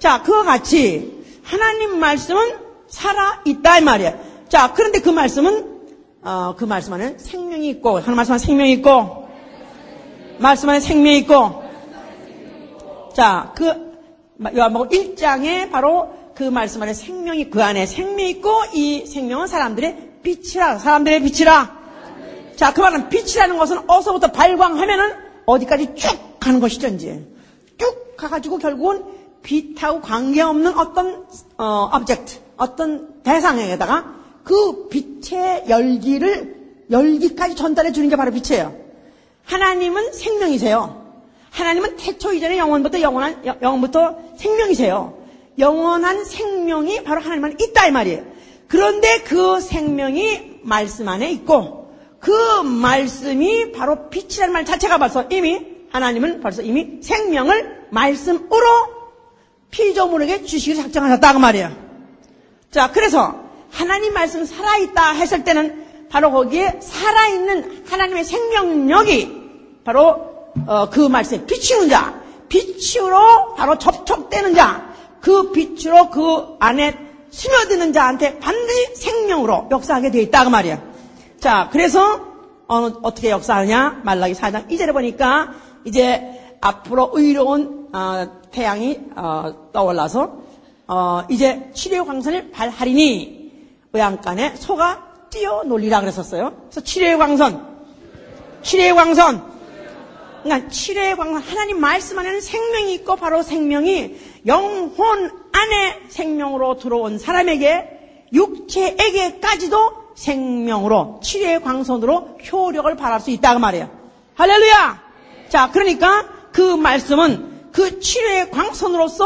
[0.00, 2.56] 자 그와 같이 하나님 말씀은
[2.88, 4.18] 살아 있다 이 말이야.
[4.48, 5.76] 자 그런데 그 말씀은
[6.22, 9.28] 어, 그 말씀 안에 생명이 있고 하나님 말씀 안에 생명이 있고
[10.38, 11.62] 말씀 안에 생명이 있고
[13.14, 13.86] 자 그
[14.54, 20.78] 요한복음 1장에 바로 그 말씀 안에 생명이 그 안에 생명이 있고 이 생명은 사람들의 빛이라
[20.78, 21.76] 사람들의 빛이라
[22.56, 27.24] 자 그 말은 빛이라는 것은 어서부터 발광하면은 어디까지 쭉 가는 것이죠 이제
[27.78, 29.04] 쭉 가가지고 결국은
[29.42, 36.56] 빛하고 관계없는 어떤 어, object 어떤 대상에다가 그 빛의 열기를
[36.90, 38.76] 열기까지 전달해 주는 게 바로 빛이에요
[39.44, 41.06] 하나님은 생명이세요
[41.56, 45.16] 하나님은 태초 이전에 영원부터 영원한 영원부터 생명이세요.
[45.58, 48.24] 영원한 생명이 바로 하나님 안에 있다 이 말이에요.
[48.68, 51.85] 그런데 그 생명이 말씀 안에 있고
[52.20, 58.66] 그 말씀이 바로 빛이라는 말 자체가 벌써 이미 하나님은 벌써 이미 생명을 말씀으로
[59.70, 61.72] 피조물에게 주시기로 작정하셨다 그 말이에요.
[62.70, 63.34] 자, 그래서
[63.70, 69.46] 하나님 말씀 살아있다 했을 때는 바로 거기에 살아있는 하나님의 생명력이
[69.84, 76.96] 바로 어, 그 말씀에 비추는 자, 빛으로 바로 접촉되는 자, 그 빛으로 그 안에
[77.30, 80.95] 스며드는 자한테 반드시 생명으로 역사하게 되어 있다 그 말이야.
[81.46, 82.26] 자, 그래서
[82.66, 84.00] 어, 떻게 역사하냐?
[84.02, 85.52] 말라기 4장 2절에 보니까
[85.84, 90.40] 이제 앞으로 의로운 어, 태양이 어, 떠올라서
[90.88, 93.52] 어, 이제 치료 광선을 발하리니
[93.92, 96.52] 외양간에 소가 뛰어놀리라 그랬었어요.
[96.62, 97.64] 그래서 치료의 광선,
[98.62, 99.44] 치료의 광선,
[100.42, 108.26] 그러니까 칠의 광선 하나님 말씀 안에는 생명이 있고 바로 생명이 영혼 안에 생명으로 들어온 사람에게
[108.32, 113.88] 육체에게까지도 생명으로 칠의 광선으로 효력을 발할 수 있다 그 말이에요.
[114.34, 115.02] 할렐루야.
[115.48, 119.24] 자, 그러니까 그 말씀은 그 치료의 광선으로서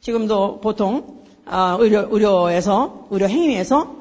[0.00, 3.96] 지금도 보통 어, 의료, 의료에서 의료 행위에서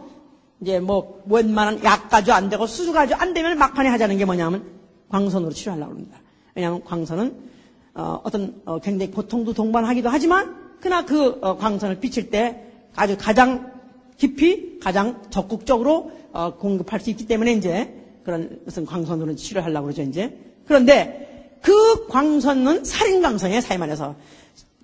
[0.62, 4.66] 이제 뭐 웬만한 약 가지고 안 되고 수술 가지고 안 되면 막판에 하자는 게 뭐냐면
[5.10, 6.20] 광선으로 치료하려고 합니다.
[6.56, 7.50] 왜냐하면 광선은
[7.96, 12.64] 어, 떤 어, 굉장히 고통도 동반하기도 하지만 그러나 그 어, 광선을 비칠 때
[12.96, 13.79] 아주 가장
[14.20, 17.92] 깊이 가장 적극적으로 어, 공급할 수 있기 때문에 이제
[18.24, 24.16] 그런 무슨 광선으로 치료하려고 그러죠 이제 그런데 그 광선은 살인 광선이에요 사회 말해서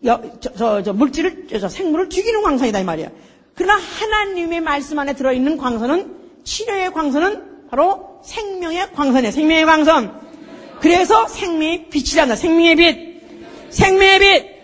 [0.06, 3.10] 여, 저, 저, 저 물질을 저, 생물을 죽이는 광선이다 이 말이야.
[3.56, 9.32] 그러나 하나님의 말씀 안에 들어있는 광선은 치료의 광선은 바로 생명의 광선이에요.
[9.32, 10.21] 생명의 광선.
[10.80, 12.36] 그래서 생명의 빛이란다.
[12.36, 13.21] 생명의 빛.
[13.69, 14.54] 생명의 빛.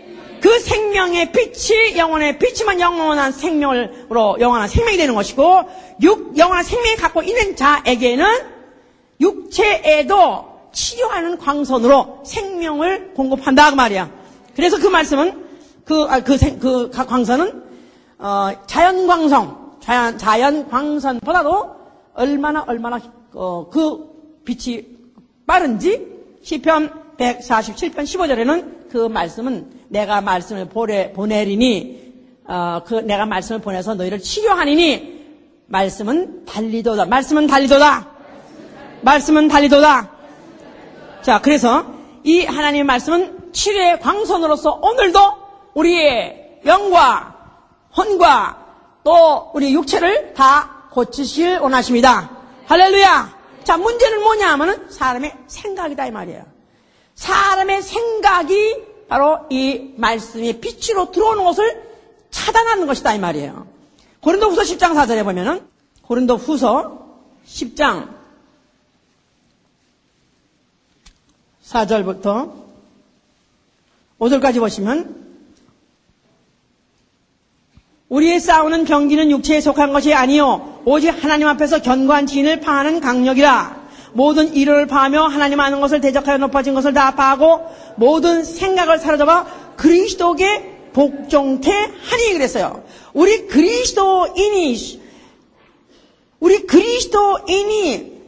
[0.41, 5.63] 그 생명의 빛이 영원의 빛이만 영원한 생명으로 영원한 생명이 되는 것이고
[6.01, 8.25] 육 영원한 생명이 갖고 있는 자에게는
[9.21, 14.09] 육체에도 치료하는 광선으로 생명을 공급한다 그 말이야.
[14.55, 15.45] 그래서 그 말씀은
[15.85, 17.63] 그, 아, 그, 생, 그 광선은
[18.17, 21.75] 어, 자연 광선, 자연, 자연 광선보다도
[22.13, 22.99] 얼마나 얼마나
[23.33, 24.85] 어, 그 빛이
[25.45, 26.07] 빠른지
[26.41, 32.01] 시편 147편 15절에는 그 말씀은 내가 말씀을 보내, 보내리니
[32.45, 35.21] 어, 그 내가 말씀을 보내서 너희를 치료하니니
[35.67, 37.05] 말씀은 달리도다.
[37.05, 38.07] 말씀은 달리도다.
[39.01, 40.11] 말씀은 달리도다.
[41.21, 45.19] 자, 그래서 이 하나님의 말씀은 치료의 광선으로서 오늘도
[45.73, 47.35] 우리의 영과
[47.95, 48.57] 혼과
[49.03, 52.29] 또 우리 육체를 다 고치실 원하십니다.
[52.67, 53.41] 할렐루야.
[53.63, 56.43] 자, 문제는 뭐냐 하면은 사람의 생각이다 이 말이에요.
[57.15, 61.83] 사람의 생각이 바로 이 말씀의 빛으로 들어오는 것을
[62.29, 63.67] 차단하는 것이다 이 말이에요.
[64.21, 65.67] 고린도 후서 10장 4절에 보면은
[66.03, 67.09] 고린도 후서
[67.45, 68.07] 10장
[71.65, 72.53] 4절부터
[74.17, 75.13] 5절까지 보시면
[78.07, 83.80] 우리의 싸우는 경기는 육체에 속한 것이 아니요 오직 하나님 앞에서 견고한 진을 파하는 강력이라
[84.13, 89.45] 모든 이론을 파하며 하나님 아는 것을 대적하여 높아진 것을 다 파하고 모든 생각을 사로잡아
[89.77, 92.83] 그리스도께 복종케 하니 그랬어요.
[93.13, 95.01] 우리 그리스도인이
[96.39, 98.21] 우리 그리스도인이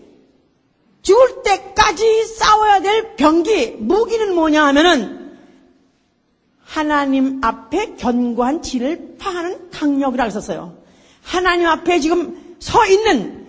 [1.01, 5.37] 죽을 때까지 싸워야 될 병기, 무기는 뭐냐 하면은
[6.63, 10.77] 하나님 앞에 견고한 질을 파하는 강력이라고 썼어요.
[11.21, 13.47] 하나님 앞에 지금 서 있는,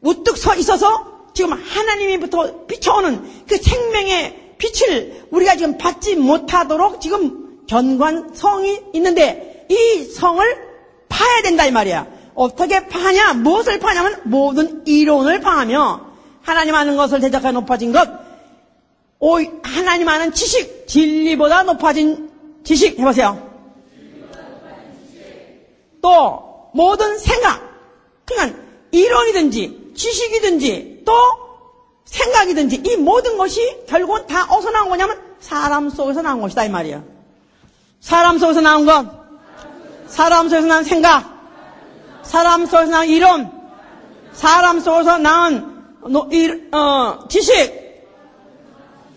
[0.00, 8.34] 우뚝 서 있어서 지금 하나님이부터 비춰오는 그 생명의 빛을 우리가 지금 받지 못하도록 지금 견고한
[8.34, 10.44] 성이 있는데 이 성을
[11.08, 12.06] 파야 된다 이 말이야.
[12.34, 13.34] 어떻게 파냐?
[13.34, 16.10] 무엇을 파냐면 모든 이론을 파하며
[16.42, 18.08] 하나님 아는 것을 대적하여 높아진 것,
[19.18, 22.30] 오, 하나님 아는 지식, 진리보다 높아진
[22.64, 23.48] 지식 해보세요.
[26.00, 27.60] 또 모든 생각,
[28.24, 28.58] 그러니까
[28.90, 31.12] 이론이든지 지식이든지 또
[32.04, 37.04] 생각이든지 이 모든 것이 결국은 다 어디서 나온 거냐면 사람 속에서 나온 것이다 이 말이에요.
[38.00, 39.06] 사람 속에서 나온 것,
[40.06, 41.40] 사람 속에서 나온 생각,
[42.22, 43.52] 사람 속에서 나온 이론,
[44.32, 45.70] 사람 속에서 나온
[46.72, 47.80] 어, 지식,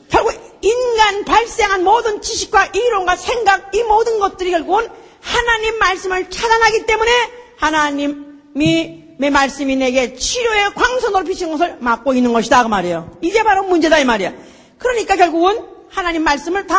[0.10, 4.88] 결국 인간 발생한 모든 지식과 이론과 생각, 이 모든 것들이 결국은
[5.22, 7.12] 하나님 말씀을 차단하기 때문에
[7.58, 13.18] 하나님이 내 말씀이 내게 치료의 광선으로 비친 것을 막고 있는 것이다 그 말이에요.
[13.22, 14.34] 이게 바로 문제다 이 말이야.
[14.78, 16.76] 그러니까 결국은 하나님 말씀을 다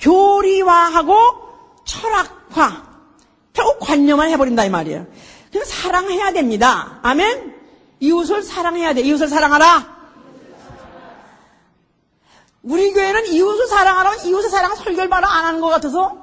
[0.00, 1.16] 교리화하고
[1.84, 2.84] 철학화,
[3.52, 5.06] 결국 관념을 해버린다 이 말이에요.
[5.52, 7.00] 그래서 사랑해야 됩니다.
[7.02, 7.54] 아멘.
[8.00, 9.02] 이웃을 사랑해야 돼.
[9.02, 10.00] 이웃을 사랑하라.
[12.62, 16.22] 우리 교회는 이웃을 사랑하라면 이웃의 사랑 설교를 바로 안 하는 것 같아서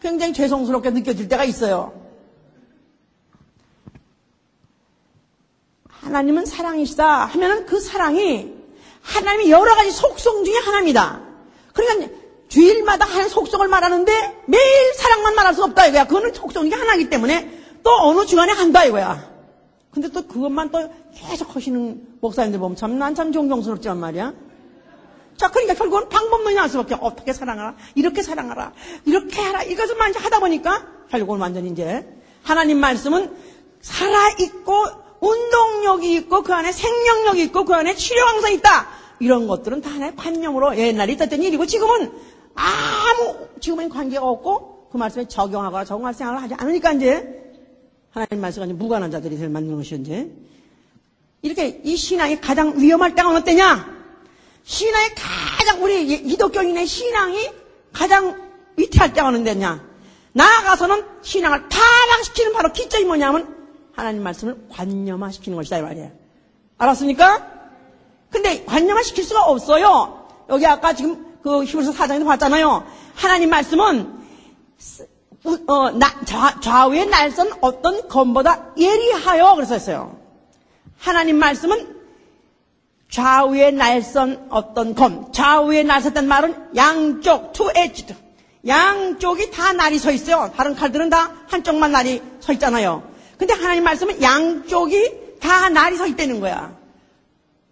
[0.00, 2.07] 굉장히 죄송스럽게 느껴질 때가 있어요.
[6.00, 8.52] 하나님은 사랑이시다 하면은 그 사랑이
[9.02, 11.20] 하나님의 여러 가지 속성 중에 하나입니다.
[11.72, 12.14] 그러니까
[12.48, 16.06] 주일마다 하는 속성을 말하는데 매일 사랑만 말할 수 없다 이거야.
[16.06, 19.28] 그거는 속성 중에 하나이기 때문에 또 어느 주간에 한다 이거야.
[19.90, 24.32] 근데 또 그것만 또 계속 하시는 목사님들 보면 참, 난 참 존경스럽지만 말이야.
[25.36, 28.72] 자, 그러니까 결국은 방법론이 나올 수밖에 어떻게 사랑하라, 이렇게 사랑하라,
[29.04, 32.06] 이렇게 하라, 이것을만 하다 보니까 결국은 완전히 이제
[32.42, 33.36] 하나님 말씀은
[33.80, 34.84] 살아 있고
[35.20, 38.88] 운동력이 있고 그 안에 생명력이 있고 그 안에 치료왕성이 있다.
[39.20, 42.12] 이런 것들은 다 하나의 관념으로 옛날에 있었던 일이고 지금은
[42.54, 47.38] 아무 지금은 관계가 없고 그 말씀에 적용하거나 적응할 생각을 하지 않으니까 이제
[48.10, 50.30] 하나님 말씀과 무관한 자들이 될 만드는 것이 이제
[51.42, 53.98] 이렇게 이 신앙이 가장 위험할 때가 어느 때냐?
[54.64, 57.50] 신앙이 가장 우리 기독교인의 신앙이
[57.92, 58.40] 가장
[58.76, 59.84] 위태할 때가 어느 때냐?
[60.32, 63.57] 나아가서는 신앙을 타락시키는 바로 기점이 뭐냐면
[63.98, 66.12] 하나님 말씀을 관념화시키는 것이다 이 말이에요.
[66.78, 67.46] 알았습니까?
[68.30, 70.28] 근데 관념화시킬 수가 없어요.
[70.48, 72.86] 여기 아까 지금 그 히브리서 4장에서 봤잖아요.
[73.16, 74.18] 하나님 말씀은
[75.66, 80.16] 어, 나, 좌, 좌우의 날선 어떤 검보다 예리하여 그랬었어요.
[80.98, 81.96] 하나님 말씀은
[83.10, 88.14] 좌우의 날선 어떤 검, 좌우의 날섰단 말은 양쪽, two-edged.
[88.64, 90.52] 양쪽이 다 날이 서 있어요.
[90.54, 93.17] 다른 칼들은 다 한쪽만 날이 서 있잖아요.
[93.38, 96.76] 근데 하나님 말씀은 양쪽이 다 날이 서 있다는 거야.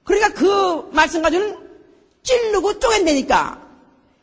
[0.05, 1.57] 그러니까 그 말씀 가지고는
[2.23, 3.61] 찌르고 쪼갠다니까.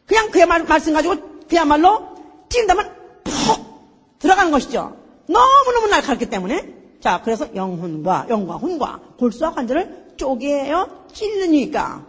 [0.08, 1.16] 그냥 그 말, 말씀 가지고
[1.50, 2.16] 그야말로
[2.50, 2.92] 찌른다면
[3.24, 4.98] 푹 들어가는 것이죠.
[5.28, 6.74] 너무너무 날카롭기 때문에.
[7.02, 12.06] 자, 그래서 영혼과, 영과 혼과 골수와 관절을 쪼개요, 찔르니까.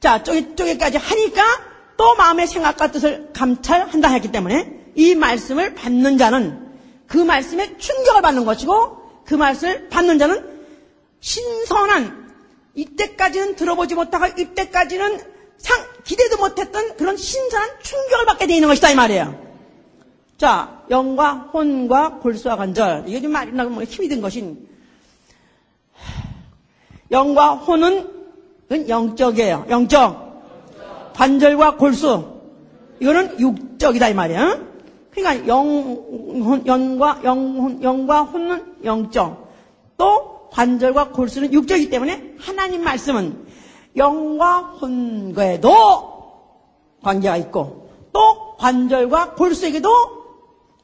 [0.00, 1.42] 자, 쪼개, 쪼개까지 하니까
[1.96, 6.63] 또 마음의 생각과 뜻을 감찰한다 했기 때문에 이 말씀을 받는 자는
[7.06, 10.44] 그 말씀에 충격을 받는 것이고 그 말씀을 받는 자는
[11.20, 12.24] 신선한
[12.74, 15.20] 이때까지는 들어보지 못하고 이때까지는
[15.58, 19.44] 상, 기대도 못했던 그런 신선한 충격을 받게 되는 것이다 이 말이에요.
[20.36, 24.68] 자, 영과 혼과 골수와 관절 이게 좀 말이 나면 힘이 든 것인
[27.10, 29.66] 영과 혼은 영적이에요.
[29.70, 30.24] 영적.
[31.14, 32.40] 관절과 골수
[33.00, 34.73] 이거는 육적이다 이 말이야.
[35.14, 39.44] 그러니까 영, 영과 영, 영과 혼은 영적.
[39.96, 43.46] 또 관절과 골수는 육적이기 때문에 하나님 말씀은
[43.96, 46.14] 영과 혼과에도
[47.02, 49.90] 관계가 있고 또 관절과 골수에게도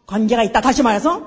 [0.06, 0.60] 관계가 있다.
[0.60, 1.22] 다시 말해서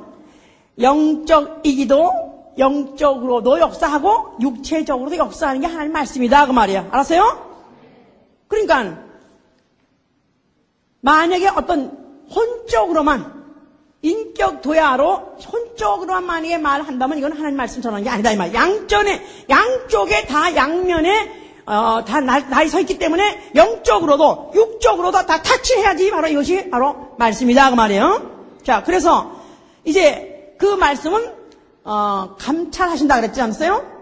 [0.80, 2.12] 영적이기도
[2.58, 6.88] 영적으로도 역사하고 육체적으로도 역사하는 게 하나님 말씀이다 그 말이에요.
[6.92, 7.52] 알았어요?
[8.48, 9.00] 그러니까
[11.02, 12.03] 만약에 어떤
[12.36, 13.44] 혼적으로만
[14.02, 18.54] 인격 도야로 혼적으로만 만약에 말한다면 이건 하나님 말씀 전하는 게 아니다 이 말.
[18.54, 26.12] 양전에 양쪽에 다 양면에 어, 다 날, 날이 서 있기 때문에 영적으로도 육적으로도 다 타치해야지
[26.12, 28.32] 바로 이것이 바로 말씀이다 그 말이에요.
[28.64, 29.42] 자 그래서
[29.86, 31.34] 이제 그 말씀은
[31.86, 33.94] 어, 감찰하신다 그랬지 않았어요?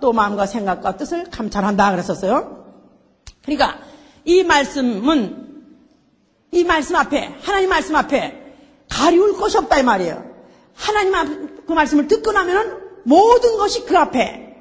[0.00, 2.64] 또 마음과 생각과 뜻을 감찰한다 그랬었어요.
[3.42, 3.78] 그러니까
[4.24, 5.43] 이 말씀은
[6.54, 8.40] 이 말씀 앞에 하나님 말씀 앞에
[8.88, 10.24] 가리울 것이 없다 이 말이에요.
[10.74, 11.12] 하나님
[11.66, 14.54] 그 말씀을 듣고 나면은 모든 것이 그 앞에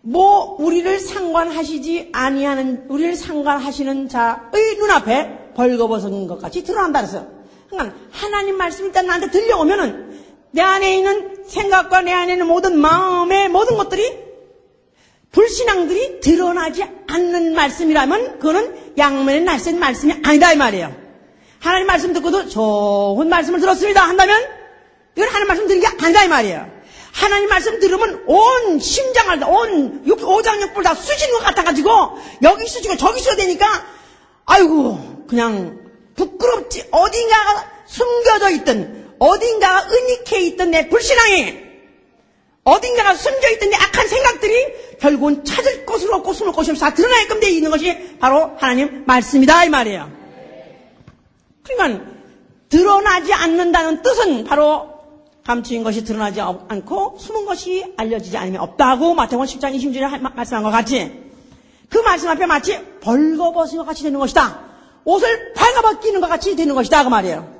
[0.00, 7.30] 뭐 우리를 상관하시지 아니하는 우리를 상관하시는 자의 눈앞에 벌거벗은 것 같이 드러난다 그랬어요.
[7.68, 10.18] 그러니까 하나님 말씀이 일단 나한테 들려오면은
[10.50, 14.24] 내 안에 있는 생각과 내 안에 있는 모든 마음의 모든 것들이
[15.32, 21.03] 불신앙들이 드러나지 않는 말씀이라면 그거는 양면의 날쌘 말씀이 아니다 이 말이에요.
[21.64, 24.46] 하나님 말씀 듣고도 좋은 말씀을 들었습니다 한다면
[25.16, 26.70] 이건 하나님 말씀 듣는 게 아니다 이 말이에요.
[27.10, 33.20] 하나님 말씀 들으면 온 심장을 온 육, 오장육불 다 수지는 것 같아가지고 여기 수지고 저기
[33.20, 33.66] 수가 되니까
[34.44, 35.80] 아이고 그냥
[36.14, 41.64] 부끄럽지 어딘가가 숨겨져 있던 어딘가가 은닉해 있던 내 불신앙이
[42.64, 47.40] 어딘가가 숨겨 있던 내 악한 생각들이 결국은 찾을 곳으로 없고 숨을 곳이 없어 다 드러나게끔
[47.40, 50.13] 되어 있는 것이 바로 하나님 말씀이다 이 말이에요.
[51.64, 52.04] 그러니까
[52.68, 54.94] 드러나지 않는다는 뜻은 바로
[55.44, 61.24] 감추인 것이 드러나지 않고 숨은 것이 알려지지 않으면 없다고 마태복음 10장 20절에 말씀한 것 같이
[61.88, 64.60] 그 말씀 앞에 마치 벌거벗은 것 같이 되는 것이다.
[65.04, 67.52] 옷을 발가벗기는 것 같이 되는 것이다 그 말이에요.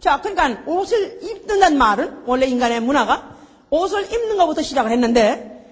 [0.00, 3.36] 자, 그러니까 옷을 입는다는 말은 원래 인간의 문화가
[3.70, 5.64] 옷을 입는 것부터 시작을 했는데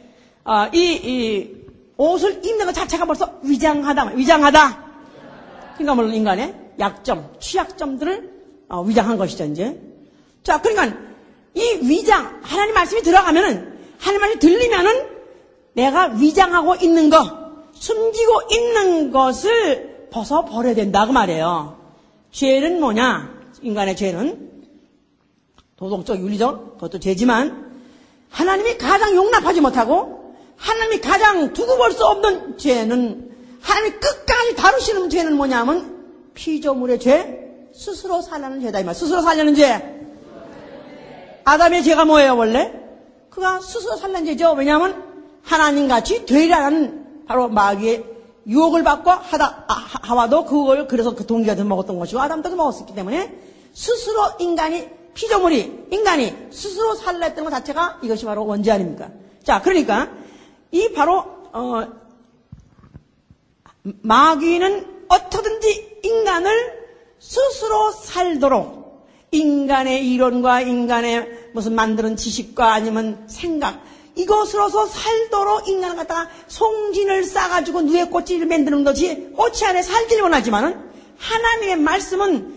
[0.44, 1.57] 어, 이, 이,
[1.98, 4.85] 옷을 입는 것 자체가 벌써 위장하다, 위장하다.
[5.74, 8.38] 그러니까 물론 인간의 약점, 취약점들을
[8.69, 9.81] 어, 위장한 것이죠 이제.
[10.43, 10.99] 자, 그러니까
[11.55, 15.07] 이 위장 하나님 말씀이 들어가면은 하나님 말씀이 들리면은
[15.75, 21.79] 내가 위장하고 있는 것, 숨기고 있는 것을 벗어 버려야 된다 그 말이에요.
[22.31, 23.38] 죄는 뭐냐?
[23.62, 24.49] 인간의 죄는
[25.77, 27.73] 도덕적, 윤리적 그것도 죄지만
[28.31, 35.37] 하나님이 가장 용납하지 못하고 하나님이 가장 두고 볼 수 없는 죄는 하나님이 끝까지 다루시는 죄는
[35.37, 35.98] 뭐냐면
[36.39, 38.95] 피조물의 죄, 스스로 살려는 죄다 이 말.
[38.95, 39.97] 스스로 살려는 죄.
[41.45, 42.73] 아담의 죄가 뭐예요 원래?
[43.29, 44.53] 그가 스스로 살려는 죄죠.
[44.53, 45.03] 왜냐하면
[45.43, 48.05] 하나님 같이 되리라는 바로 마귀의
[48.47, 53.35] 유혹을 받고 하다 아, 하와도 그걸 그래서 그 동기가 더 먹었던 것이고 아담도 먹었기 때문에
[53.75, 59.11] 스스로 인간이 피조물이 인간이 스스로 살랬던 것 자체가 이것이 바로 원죄 아닙니까?
[59.43, 60.09] 자, 그러니까
[60.71, 61.87] 이 바로 어,
[63.83, 66.79] 마귀는 어떻든지 인간을
[67.19, 73.83] 스스로 살도록 인간의 이론과 인간의 무슨 만드는 지식과 아니면 생각
[74.17, 80.88] 이것으로서 살도록 인간을 갖다가 송진을 싸가지고 누에 꽃을 만드는 것이 꽃이 안에 살기를 원하지만은
[81.19, 82.56] 하나님의 말씀은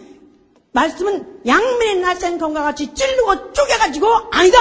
[0.74, 4.58] 말씀은 양면의 날쌘검과 같이 찔르고 쪼개가지고 아니다.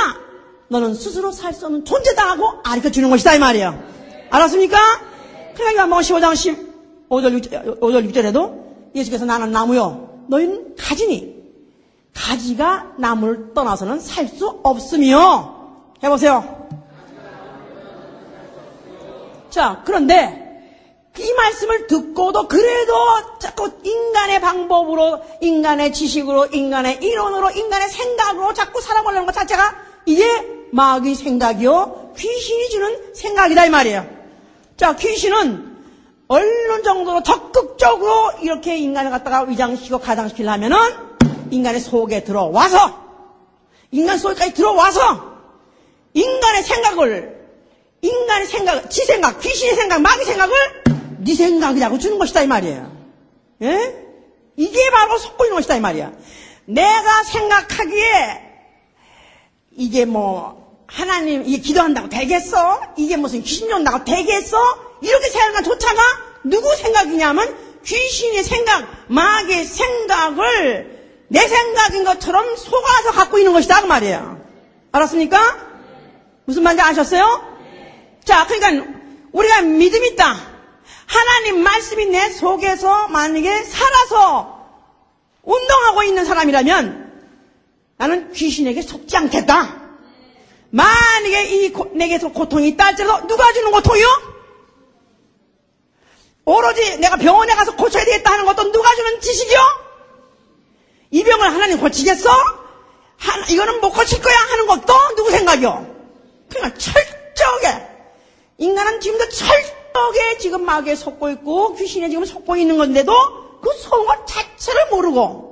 [0.69, 3.83] 너는 스스로 살 수 없는 존재다 하고 가르쳐 주는 것이다 이 말이에요.
[4.31, 4.79] 알았습니까?
[5.55, 8.60] 그러니까 뭐 15장 15절 6절, 5절 6절에도
[8.95, 10.25] 예수께서 나는 나무요.
[10.29, 11.41] 너희는 가지니
[12.15, 15.59] 가지가 나무를 떠나서는 살 수 없으며
[16.03, 16.69] 해보세요.
[19.51, 20.41] 자, 그런데
[21.19, 22.95] 이 말씀을 듣고도 그래도
[23.41, 29.77] 자꾸 인간의 방법으로, 인간의 지식으로, 인간의 이론으로, 인간의 생각으로 자꾸 살아보려는 것 자체가
[30.07, 30.25] 이게
[30.73, 32.13] 마귀 생각이요.
[32.17, 34.07] 귀신이 주는 생각이다 이 말이에요.
[34.77, 35.70] 자, 귀신은
[36.33, 40.79] 어느 정도로 적극적으로 이렇게 인간을 갖다가 위장시키고 가장시키려면은
[41.51, 43.01] 인간의 속에 들어와서
[43.91, 45.41] 인간 속에까지 들어와서
[46.15, 47.41] 인간의 생각을
[48.03, 50.55] 인간의 생각, 지 생각, 귀신의 생각, 마귀 생각을
[51.19, 52.97] 네 생각이라고 주는 것이다 이 말이에요.
[53.63, 54.07] 예?
[54.55, 56.13] 이게 바로 속고 있는 것이다 이 말이야.
[56.67, 58.41] 내가 생각하기에
[59.73, 62.83] 이게 뭐 하나님 이게 기도한다고 되겠어?
[62.97, 64.90] 이게 무슨 귀신 온다고 되겠어?
[65.03, 66.01] 이렇게 생각한 조차가
[66.45, 74.45] 누구 생각이냐면 귀신의 생각, 마귀의 생각을 내 생각인 것처럼 속아서 갖고 있는 것이다 그 말이에요.
[74.93, 75.71] 알았습니까?
[76.45, 77.57] 무슨 말인지 아셨어요?
[78.25, 78.93] 자, 그러니까
[79.33, 80.37] 우리가 믿음 있다.
[81.07, 84.61] 하나님 말씀이 내 속에서 만약에 살아서
[85.43, 87.11] 운동하고 있는 사람이라면
[87.97, 89.81] 나는 귀신에게 속지 않겠다.
[90.71, 94.30] 만약에 이 고, 내게서 고통이 있다 할지라도 누가 주는 고통이요?
[96.51, 99.59] 오로지 내가 병원에 가서 고쳐야 되겠다 하는 것도 누가 주는 지식이요?
[101.13, 102.29] 이 병을 하나님 고치겠어?
[103.17, 105.87] 하나, 이거는 못 고칠 거야 하는 것도 누구 생각이요?
[106.49, 107.87] 그러니까 철저하게
[108.59, 113.13] 인간은 지금도 철저하게 지금 마귀에 속고 있고 귀신에 지금 속고 있는 건데도
[113.61, 115.51] 그 속은 것 자체를 모르고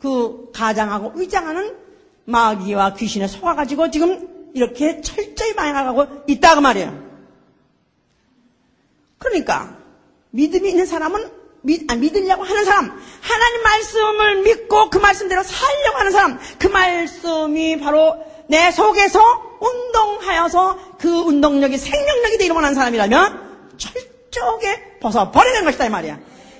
[0.00, 1.76] 그 가장하고 위장하는
[2.24, 7.07] 마귀와 귀신에 속아가지고 지금 이렇게 철저히 망해가고 있다 그 말이에요.
[9.18, 9.76] 그러니까
[10.30, 16.12] 믿음이 있는 사람은 믿, 아, 믿으려고 하는 사람, 하나님 말씀을 믿고 그 말씀대로 살려고 하는
[16.12, 18.16] 사람, 그 말씀이 바로
[18.48, 19.20] 내 속에서
[19.60, 26.18] 운동하여서 그 운동력이 생명력이 되기를 원하는 사람이라면 철저하게 벗어버려야 되는 것이다 이 말이야.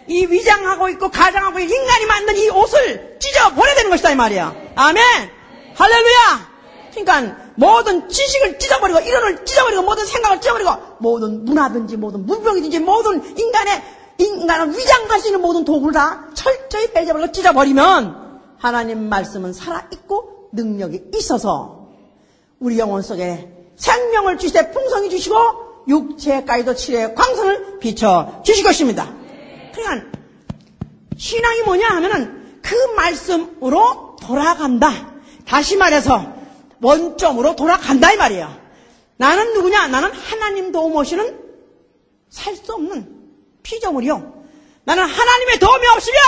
[0.09, 4.55] 이 위장하고 있고 가장하고 있고 인간이 만든 이 옷을 찢어버려야 되는 것이다 이 말이야.
[4.75, 5.31] 아멘!
[5.75, 6.51] 할렐루야!
[6.95, 13.83] 그러니까 모든 지식을 찢어버리고 이론을 찢어버리고 모든 생각을 찢어버리고 모든 문화든지 모든 문명이든지 모든 인간의
[14.19, 21.89] 인간을 위장할 수 있는 모든 도구를 다 철저히 빼져버리고 찢어버리면 하나님 말씀은 살아있고 능력이 있어서
[22.61, 25.37] 우리 영혼 속에 생명을 주시되 풍성히 주시고
[25.89, 29.13] 육체까지도 치료의 광선을 비춰 주실 것입니다.
[29.75, 30.07] 그러니까
[31.17, 34.93] 신앙이 뭐냐 하면은 그 말씀으로 돌아간다.
[35.45, 36.38] 다시 말해서
[36.81, 38.69] 원점으로 돌아간다 이 말이에요.
[39.17, 39.89] 나는 누구냐?
[39.89, 41.39] 나는 하나님 도움 없이는
[42.31, 43.17] 살 수 없는
[43.63, 44.45] 피조물이요.
[44.85, 46.19] 나는 하나님의 도움이 없으면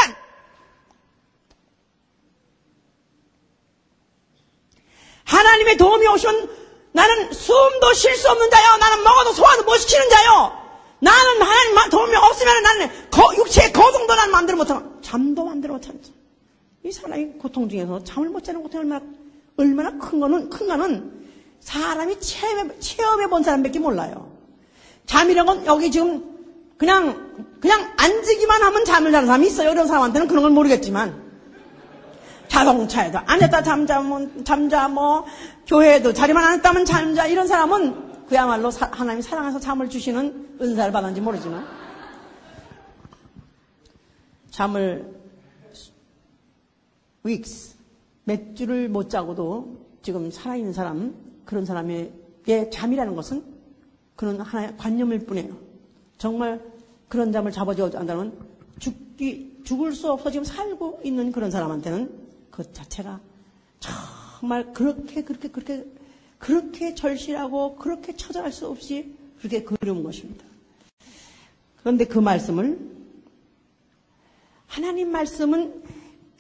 [5.25, 6.51] 하나님의 도움이 오시면
[6.93, 8.77] 나는 숨도 쉴 수 없는 자요.
[8.79, 10.53] 나는 먹어도 소화도 못 시키는 자요.
[10.99, 16.11] 나는 하나님 도움이 없으면 나는 거, 육체의 거동도 난 마음대로 못하고 잠도 마음대로 못하는 자.
[16.85, 19.05] 이 사람이 고통 중에서 잠을 못 자는 고통이 얼마나,
[19.61, 21.13] 얼마나 큰 거는, 큰 거는
[21.61, 24.31] 사람이 체험해, 체험해 본 사람밖에 몰라요.
[25.07, 26.25] 잠이란 건 여기 지금
[26.79, 29.71] 그냥, 그냥 앉기만 하면 잠을 자는 사람이 있어요.
[29.71, 31.31] 이런 사람한테는 그런 걸 모르겠지만.
[32.49, 35.25] 자동차에도 앉았다 잠자면 잠자 뭐
[35.67, 41.65] 교회에도 자리만 앉았다면 잠자 이런 사람은 그야말로 사, 하나님이 사랑해서 잠을 주시는 은사를 받았는지 모르지만
[44.51, 45.15] 잠을
[47.25, 47.77] weeks
[48.31, 53.43] 몇 주를 못 자고도 지금 살아있는 사람 그런 사람에게 잠이라는 것은
[54.15, 55.57] 그런 하나의 관념일 뿐이에요.
[56.17, 56.65] 정말
[57.09, 58.39] 그런 잠을 잡아줘야 한다면
[58.79, 63.19] 죽기 죽을 수 없어 지금 살고 있는 그런 사람한테는 그 자체가
[63.81, 65.85] 정말 그렇게 그렇게 그렇게
[66.39, 70.45] 그렇게 절실하고 그렇게 처절할 수 없이 그렇게 그리운 것입니다.
[71.81, 72.79] 그런데 그 말씀을
[74.69, 75.83] 하나님 말씀은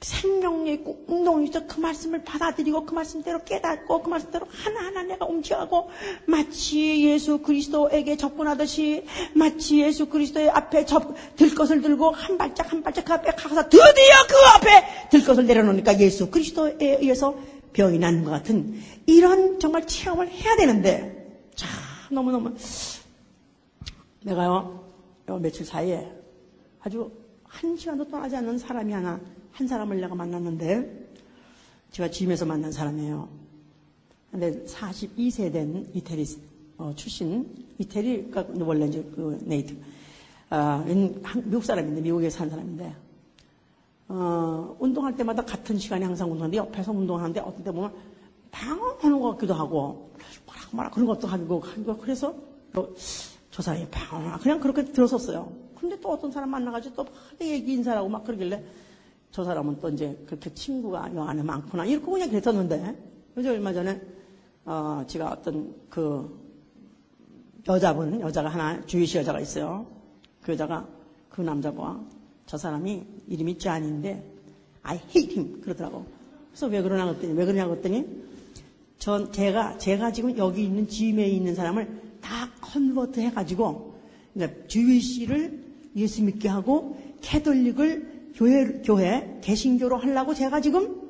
[0.00, 5.90] 생명력 있고 운동이 있어 그 말씀을 받아들이고 그 말씀대로 깨닫고 그 말씀대로 하나하나 내가 움직하고
[6.26, 12.82] 마치 예수 그리스도에게 접근하듯이 마치 예수 그리스도의 앞에 접, 들 것을 들고 한 발짝 한
[12.82, 13.86] 발짝 그 앞에 가서 드디어
[14.28, 17.34] 그 앞에 들 것을 내려놓으니까 예수 그리스도에 의해서
[17.74, 21.68] 병이 나는 것 같은 이런 정말 체험을 해야 되는데 참
[22.10, 22.54] 너무너무
[24.22, 24.82] 내가요
[25.40, 26.10] 며칠 사이에
[26.80, 27.10] 아주
[27.44, 29.20] 한 시간도 떠나지 않는 사람이 하나,
[29.52, 31.10] 한 사람을 내가 만났는데,
[31.90, 33.28] 제가 짐에서 만난 사람이에요.
[34.30, 36.24] 근데 42세 된 이태리
[36.78, 37.46] 어, 출신,
[37.78, 39.76] 이태리, 가 원래 이제 그 네이트,
[40.48, 40.82] 아,
[41.44, 42.94] 미국 사람인데, 미국에 사는 사람인데,
[44.08, 47.92] 어, 운동할 때마다 같은 시간에 항상 운동하는데, 옆에서 운동하는데, 어떤 때 보면
[48.50, 50.10] 방황하는 것 같기도 하고,
[50.46, 52.34] 뭐라, 뭐라 그런 것도 하고, 하고 그래서,
[52.72, 52.94] 또,
[53.50, 55.52] 저 사람이 방황, 그냥 그렇게 들었었어요.
[55.78, 58.64] 근데 또 어떤 사람 만나가지고 또막 얘기 인사하고 막 그러길래,
[59.30, 61.84] 저 사람은 또 이제 그렇게 친구가 요 안에 많구나.
[61.84, 62.96] 이렇게 그냥 그랬었는데,
[63.34, 64.00] 그래서 얼마 전에,
[64.64, 66.38] 어, 제가 어떤 그,
[67.68, 69.86] 여자분, 여자가 하나, 주위시 여자가 있어요.
[70.42, 70.86] 그 여자가
[71.28, 72.00] 그 남자와
[72.46, 74.24] 저 사람이 이름이 짠인데,
[74.82, 75.60] I hate him.
[75.60, 76.06] 그러더라고.
[76.50, 78.06] 그래서 왜 그러냐 그랬더니, 왜 그러냐 그랬더니,
[78.98, 81.88] 전, 제가, 제가 지금 여기 있는 짐에 있는 사람을
[82.20, 83.94] 다 컨버트 해가지고,
[84.34, 85.64] 그러니까 주위시를
[85.96, 91.00] 예수 믿게 하고, 캐톨릭을 교회, 교회, 개신교로 하려고 제가 지금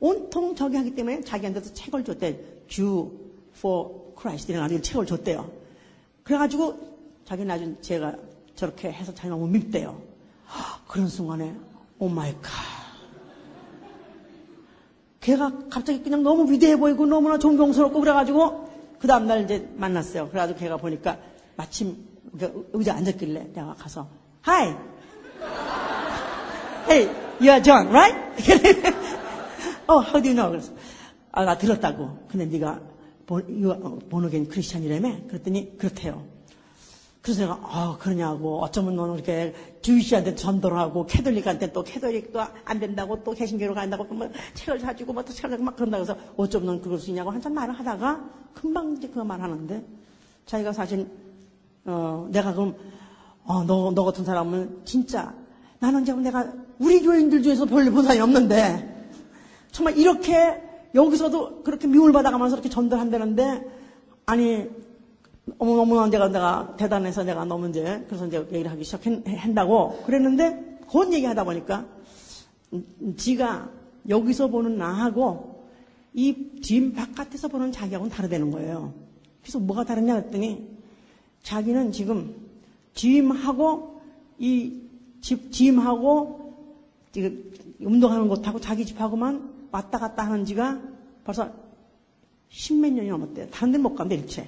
[0.00, 2.40] 온통 저기 하기 때문에 자기한테도 책을 줬대.
[2.68, 3.10] Jew
[3.56, 4.50] for Christ.
[4.52, 5.50] 이런 아주 책을 줬대요.
[6.22, 8.16] 그래가지고 자기 나중 제가
[8.54, 10.00] 저렇게 해서 자기 너무 밉대요.
[10.86, 11.54] 그런 순간에,
[11.98, 12.50] oh my God.
[15.20, 20.28] 걔가 갑자기 그냥 너무 위대해 보이고 너무나 존경스럽고 그래가지고 그 다음날 이제 만났어요.
[20.28, 21.18] 그래가지고 걔가 보니까
[21.56, 21.96] 마침
[22.72, 24.08] 의자 앉았길래 내가 가서,
[24.46, 24.76] Hi!
[26.86, 27.10] Hey,
[27.40, 28.14] you are John, right?
[29.88, 30.50] oh, how do you know?
[30.50, 30.72] 그래서
[31.32, 32.26] 아, 나 들었다고.
[32.28, 32.80] 근데 네가
[34.08, 35.26] 보너겐 크리스찬이라며?
[35.26, 36.24] 그랬더니 그렇대요.
[37.22, 43.24] 그래서 내가 아 그러냐고 어쩌면 너는 이렇게 주이시한테 전도를 하고 캐톨릭한테 또 캐톨릭도 안 된다고
[43.24, 47.10] 또 개신교로 간다고 뭐 책을 사주고 뭐또 책을 막 그런다 그래서 어쩌면 넌 그럴 수
[47.10, 49.84] 있냐고 한참 말을 하다가 금방 이제 그 말하는데
[50.46, 51.10] 자기가 사실
[51.84, 52.76] 어 내가 그럼
[53.42, 55.34] 어 너너 너 같은 사람은 진짜
[55.78, 59.10] 나는 지금 내가 우리 교인들 중에서 별로 본 사람이 없는데
[59.70, 60.62] 정말 이렇게
[60.94, 63.64] 여기서도 그렇게 미움을 받아가면서 이렇게 전달한다는데
[64.26, 64.66] 아니
[65.58, 71.44] 어머어머 내가 내가 대단해서 내가 너무 이제 그래서 이제 얘기를 하기 시작한다고 그랬는데 그런 얘기하다
[71.44, 71.86] 보니까
[73.16, 73.70] 지가
[74.08, 75.68] 여기서 보는 나하고
[76.14, 78.94] 이짐 바깥에서 보는 자기하고는 다르다는 거예요.
[79.42, 80.66] 그래서 뭐가 다르냐 했더니
[81.42, 82.34] 자기는 지금
[82.94, 84.00] 짐하고
[84.38, 84.85] 이
[85.26, 86.54] 집, 짐하고
[87.10, 90.80] 지금 운동하는 곳하고 자기 집하고만 왔다 갔다 하는 지가
[91.24, 91.50] 벌써
[92.48, 93.48] 십몇 년이 넘었대요.
[93.50, 94.46] 다른 데는 못 간대, 일체.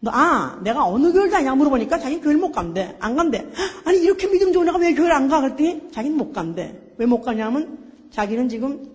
[0.00, 2.96] 너, 아, 내가 어느 교회를 다냐 물어보니까 자기는 교회를 못 간대.
[3.00, 3.46] 안 간대.
[3.84, 5.42] 아니, 이렇게 믿음 좋은 애가 왜 교회를 안 가?
[5.42, 6.80] 그랬더니 자기는 못 간대.
[6.96, 7.78] 왜 못 가냐면
[8.10, 8.88] 자기는 지금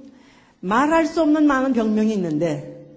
[0.61, 2.88] 말할 수 없는 많은 병명이 있는데,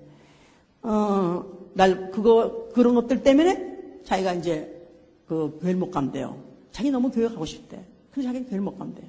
[0.81, 4.89] 어, 날, 그거, 그런 것들 때문에 자기가 이제
[5.27, 6.44] 그 교회를 못 간대요.
[6.75, 7.85] 자기 너무 교회 가고 싶대.
[8.11, 9.01] 근데 자기는 교회를 못 간대.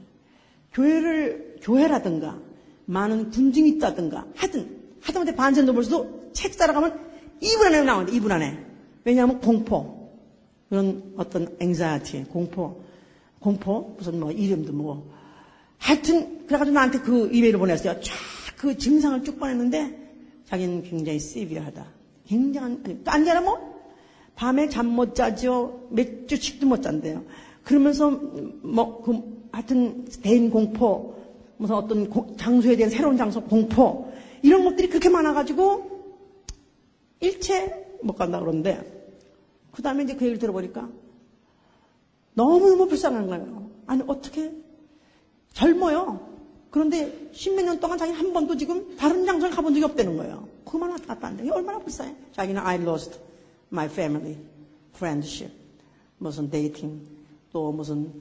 [0.73, 2.39] 교회를, 교회라든가,
[2.85, 6.99] 많은 군중이 있다든가, 하여튼, 하다못해 반전 넘어서도 책 사러 가면
[7.41, 8.63] 2분 안에 나오는데, 2분 안에.
[9.03, 10.11] 왜냐하면 공포.
[10.69, 12.83] 그런 어떤 앵자티, 공포.
[13.39, 15.11] 공포, 무슨 뭐, 이름도 뭐.
[15.79, 17.99] 하여튼, 그래가지고 나한테 그 이메일을 보냈어요.
[17.99, 18.13] 쫙
[18.57, 20.05] 그 증상을 쭉 보냈는데,
[20.45, 21.83] 자기는 굉장히 시비하다.
[22.27, 23.75] 굉장한, 아니, 딴게 아니라 뭐,
[24.35, 25.87] 밤에 잠 못 자죠.
[25.89, 27.23] 몇 주씩도 못 잔대요.
[27.65, 28.11] 그러면서
[28.61, 31.15] 뭐 그, 하여튼 대인 공포,
[31.57, 34.11] 무슨 어떤 고, 장소에 대한 새로운 장소 공포
[34.41, 35.95] 이런 것들이 그렇게 많아가지고
[37.19, 38.79] 일체 못 간다 그러는데
[39.71, 40.87] 그 다음에 이제 그 얘기를 들어보니까
[42.35, 43.69] 너무너무 불쌍한 거예요.
[43.87, 44.51] 아니 어떻게
[45.53, 46.35] 젊어요.
[46.69, 50.47] 그런데 십몇 년 동안 자기 한 번도 지금 다른 장소를 가본 적이 없다는 거예요.
[50.65, 51.43] 그만 왔다 갔다 한다.
[51.51, 52.13] 얼마나 불쌍해.
[52.33, 53.17] 자기는 I lost
[53.71, 54.37] my family,
[54.93, 55.53] friendship,
[56.17, 57.14] 무슨 dating,
[57.55, 58.11] 또 무슨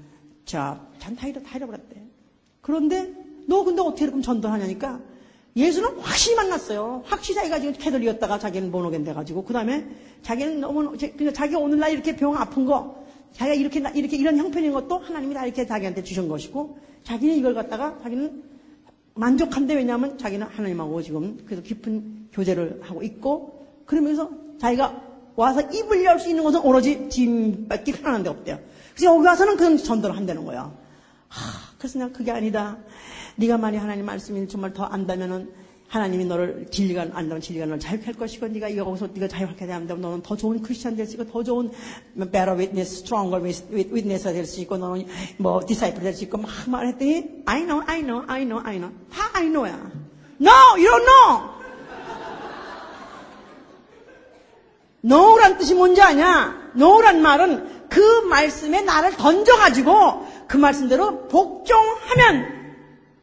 [0.44, 2.00] 자, 잔다 잃어, 다 잃어버렸대.
[2.60, 3.12] 그런데
[3.48, 5.00] 너 근데 어떻게 그럼 전도하냐니까
[5.56, 7.02] 예수는 확실히 만났어요.
[7.04, 9.88] 확실히 자기가 지금 Catholic이었다가 자기는 born again 돼가지고 그 다음에
[10.22, 15.34] 자기는 너무 자기가 오늘날 이렇게 병 아픈 거 자기가 이렇게 이렇게 이런 형편인 것도 하나님이
[15.34, 18.40] 다 이렇게 자기한테 주신 것이고 자기는 이걸 갖다가 자기는
[19.14, 24.30] 만족한데 왜냐하면 자기는 하나님하고 지금 그래서 깊은 교제를 하고 있고 그러면서
[24.60, 25.02] 자기가
[25.34, 28.73] 와서 입을 열 수 있는 것은 오로지 짐밖에 하나는 데 없대요.
[28.94, 30.72] 그래서 여기 와서는 그런 전도를 한다는 거야.
[31.28, 31.40] 하,
[31.78, 32.78] 그래서 내가 그게 아니다.
[33.36, 35.52] 네가 만약 하나님 말씀을 정말 더 안다면은
[35.88, 40.22] 하나님이 너를 진리가 안다면 진리가 너를 자유케 할 것이고 네가 여기서 네가 자유하게 된다면 너는
[40.22, 41.70] 더 좋은 크리스천 될 수 있고 더 좋은
[42.16, 47.62] better witness, stronger witness 될수 있고 너는 뭐 disciple 될 수 있고 막 말했더니 I
[47.64, 49.90] know, I know, I know, I know 다 I know야.
[50.40, 51.54] No, you don't know.
[55.02, 56.72] know란 뜻이 뭔지 아냐?
[56.74, 62.74] know란 말은 그 말씀에 나를 던져가지고 그그 말씀대로 복종하면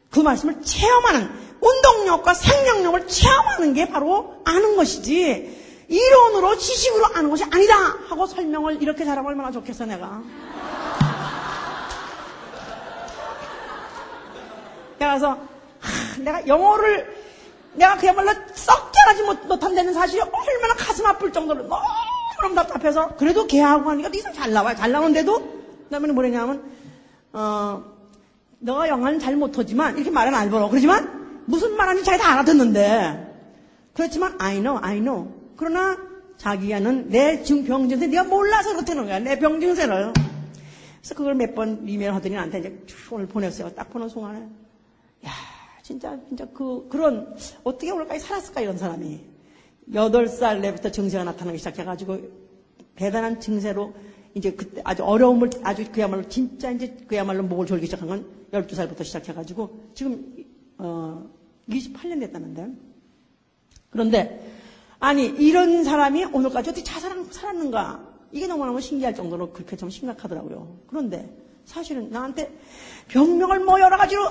[0.10, 7.76] 그 말씀을 체험하는 운동력과 생명력을 체험하는 게 바로 아는 것이지 이론으로 지식으로 아는 것이 아니다
[8.08, 10.22] 하고 설명을 이렇게 잘하면 얼마나 좋겠어 내가.
[14.98, 15.38] 그래서
[16.20, 17.14] 내가 영어를
[17.74, 21.82] 내가 그야말로 썩 잘하지 못, 못한다는 사실이 얼마나 가슴 아플 정도로 너무
[22.50, 24.76] 답답해서 그래도 걔하고 하니까 니가 잘 나와요.
[24.76, 26.64] 잘 나오는데도 그다음에 뭐냐면
[27.34, 27.84] 어
[28.60, 30.70] 너가 영어는 잘 못하지만 이렇게 말은 안 벌어.
[30.70, 33.28] 그러지만 무슨 말하는지 자기 다 알아듣는데
[33.94, 35.32] 그렇지만 I know, I know.
[35.58, 35.98] 그러나
[36.38, 39.20] 자기야는 내병 증세 네가 몰라서 그렇다는 거야.
[39.20, 40.14] 내 병 증세를.
[40.14, 43.70] 그래서 그걸 몇 번 이메일 하더니 나한테 이제 오늘 보냈어요.
[43.72, 44.40] 딱 보는 순간에
[45.26, 45.32] 야
[45.84, 49.20] 진짜 진짜 그 그런 어떻게 오늘까지 살았을까 이런 사람이
[49.94, 52.20] 여덟 살 내부터 증세가 나타나기 시작해가지고
[52.96, 53.94] 대단한 증세로
[54.34, 59.92] 이제 그때 아주 어려움을 아주 그야말로 진짜 이제 그야말로 목을 졸기 시작한 건 12살부터 시작해가지고
[59.94, 60.34] 지금
[60.78, 61.30] 어
[61.70, 62.68] 28년 됐다는데
[63.90, 64.52] 그런데
[65.00, 70.80] 아니 이런 사람이 오늘까지 어떻게 잘 살았는가 이게 너무너무 신기할 정도로 그렇게 좀 심각하더라고요.
[70.88, 71.30] 그런데
[71.66, 72.58] 사실은 나한테
[73.10, 74.30] 병명을 뭐 여러 가지로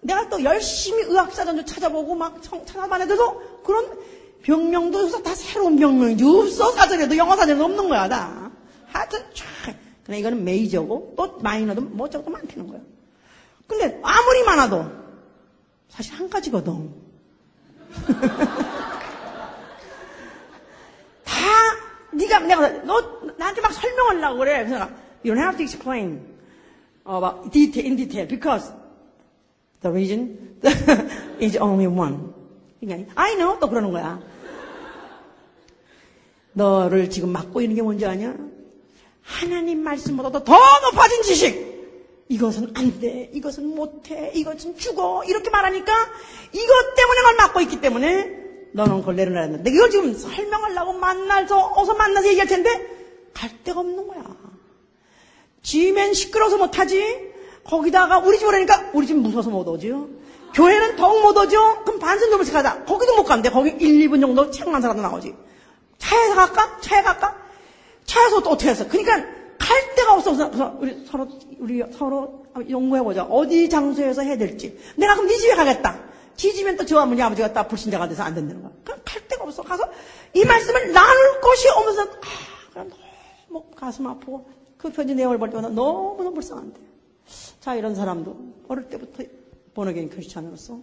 [0.00, 3.98] 내가 또 열심히 의학사전도 찾아보고 막 찾아봤는데도 그런
[4.44, 8.50] 병명도 다 새로운 병명이지 없어 사전에도 영어 사전에도 없는 거야 다.
[8.86, 9.74] 하여튼 촤.
[10.04, 12.80] 그래 이거는 메이저고 또 마이너도 뭐 저것도 많다는 거야.
[13.66, 14.84] 근데 아무리 많아도
[15.88, 16.92] 사실 한 가지거든.
[21.24, 21.34] 다
[22.12, 23.00] 네가 내가 너
[23.38, 24.66] 나한테 막 설명하려고 그래.
[24.66, 24.90] 그래서
[25.24, 26.20] you don't have to explain
[27.06, 28.70] about detail in detail because
[29.80, 30.36] the reason
[31.40, 32.34] is only one.
[32.80, 34.20] 그러니까 I know 또 그러는 거야.
[36.54, 38.34] 너를 지금 맡고 있는 게 뭔지 아냐?
[39.22, 41.74] 하나님 말씀보다도 더 높아진 지식.
[42.28, 43.30] 이것은 안 돼.
[43.34, 44.32] 이것은 못 해.
[44.34, 45.22] 이것은 죽어.
[45.26, 45.92] 이렇게 말하니까
[46.52, 49.70] 이것 때문에 널 맡고 있기 때문에 너는 그걸 내려놔야 된다.
[49.70, 52.70] 이걸 지금 설명하려고 만나서 어서 만나서 얘기할 텐데
[53.34, 54.24] 갈 데가 없는 거야.
[55.62, 57.32] 지면 시끄러워서 못하지.
[57.64, 60.08] 거기다가 우리 집 오라니까 우리 집 무서워서 못 오죠.
[60.54, 61.82] 교회는 더욱 못 오죠.
[61.84, 62.84] 그럼 반선 돌면서 가다.
[62.84, 63.50] 거기도 못 간대.
[63.50, 65.34] 거기 1, 2분 정도 책만 사라도 나오지.
[66.04, 66.80] 차에서 갈까?
[66.80, 67.36] 차에 갈까?
[68.04, 68.86] 차에서 또 어떻게 했어?
[68.86, 69.16] 그러니까
[69.58, 71.28] 갈 데가 없어서 우리 서로
[71.58, 73.24] 우리 서로 연구해 보자.
[73.24, 74.78] 어디 장소에서 해야 될지.
[74.96, 76.04] 내가 그럼 네 집에 가겠다.
[76.36, 78.72] 지 집엔 또 저와 어머니 아버지가 딱 불신자가 돼서 안 된다는 거야.
[78.84, 79.62] 그럼 갈 데가 없어.
[79.62, 79.84] 가서
[80.34, 82.90] 이 말씀을 나눌 곳이 없어서 아, 그럼
[83.48, 86.80] 너무 가슴 아프고 그 편지 내용을 볼 때마다 너무너무 불쌍한데.
[87.60, 88.36] 자 이런 사람도
[88.68, 89.22] 어릴 때부터
[89.74, 90.80] 번역인 크리스찬으로서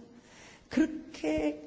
[0.68, 1.62] 그렇게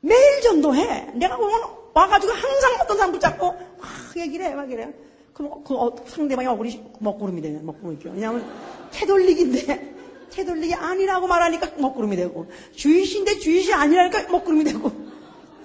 [0.00, 1.12] 매일 전도해.
[1.14, 3.46] 내가 보면 와가지고 항상 어떤 사람 붙잡고
[3.78, 4.92] 막 얘기를 해, 막 이래.
[5.32, 8.48] 그럼 그 어, 상대방이 얼굴이 먹구름이 되네, 먹구름이 죠 왜냐하면
[8.92, 9.94] 태돌리기인데
[10.30, 14.90] 태돌리기 아니라고 말하니까 먹구름이 되고 주의시인데 주의시 아니라니까 먹구름이 되고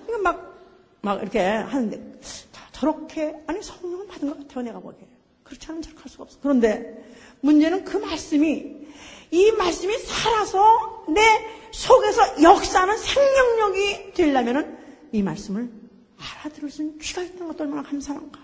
[0.08, 0.58] 이건 막,
[1.02, 2.20] 막 이렇게 하는데
[2.52, 5.08] 자, 저렇게 아니 성령을 받은 것 같아요, 내가 보기에.
[5.44, 6.38] 그렇지 않으면 저렇게 할 수가 없어.
[6.42, 7.04] 그런데
[7.42, 8.88] 문제는 그 말씀이
[9.32, 11.22] 이 말씀이 살아서 내
[11.72, 14.78] 속에서 역사하는 생명력이 되려면은
[15.12, 15.70] 이 말씀을
[16.42, 18.40] 알아들을 수 있는 귀가 있는 것도 얼마나 감사한가.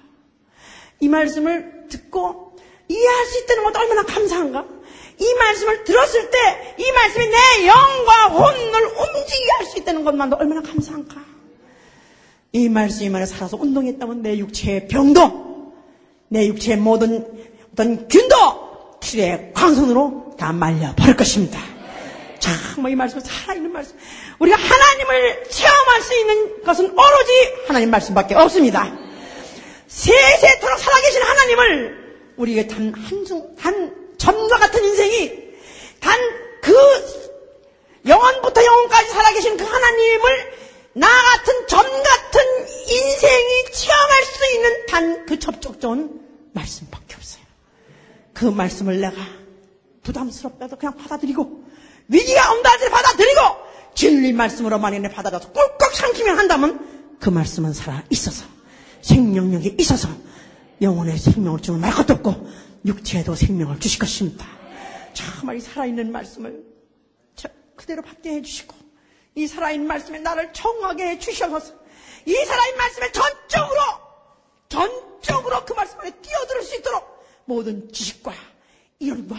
[1.00, 2.56] 이 말씀을 듣고
[2.88, 4.66] 이해할 수 있다는 것도 얼마나 감사한가.
[5.18, 6.38] 이 말씀을 들었을 때
[6.78, 11.24] 이 말씀이 내 영과 혼을 움직이게 할 수 있다는 것만도 얼마나 감사한가.
[12.52, 15.74] 이 말씀이 만에 살아서 운동했다면 내 육체의 병도,
[16.30, 17.26] 내 육체의 모든
[17.74, 21.60] 어떤 균도 주의 광선으로 다 말려버릴 것입니다.
[22.74, 23.98] 정말 이 말씀은 살아있는 말씀.
[24.40, 28.92] 우리가 하나님을 체험할 수 있는 것은 오로지 하나님 말씀밖에 없습니다.
[29.88, 32.06] 세세토록 살아계신 하나님을
[32.38, 35.32] 우리에게 단 한중, 단 점과 같은 인생이
[36.00, 36.20] 단
[36.62, 36.74] 그
[38.08, 40.54] 영원부터 영원까지 살아계신 그 하나님을
[40.94, 42.42] 나 같은 점 같은
[42.88, 46.22] 인생이 체험할 수 있는 단 그 접촉점은
[46.54, 47.44] 말씀밖에 없어요.
[48.34, 49.16] 그 말씀을 내가
[50.04, 51.65] 부담스럽다도 그냥 받아들이고
[52.08, 53.42] 위기가 온다 할때 받아들이고
[53.94, 58.46] 진리 말씀으로 만 인해 받아들여서 꿀꺽 삼키면 한다면 그 말씀은 살아 있어서
[59.02, 60.10] 생명력이 있어서
[60.82, 62.48] 영혼의 생명을 주는 말 것도 없고
[62.86, 64.46] 육체에도 생명을 주실 것입니다.
[65.14, 66.64] 정말 이 살아있는 말씀을
[67.76, 68.76] 그대로 받게 해주시고
[69.36, 71.60] 이 살아있는 말씀에 나를 청하게 해주셔서
[72.26, 73.82] 이 살아있는 말씀에 전적으로
[74.70, 78.34] 전적으로 그 말씀 안에 뛰어들 수 있도록 모든 지식과
[79.00, 79.36] 이론과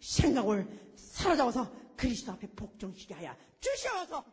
[0.00, 4.24] 생각을 사로잡아서 그리스도 앞에 복종시게 하여 주셔서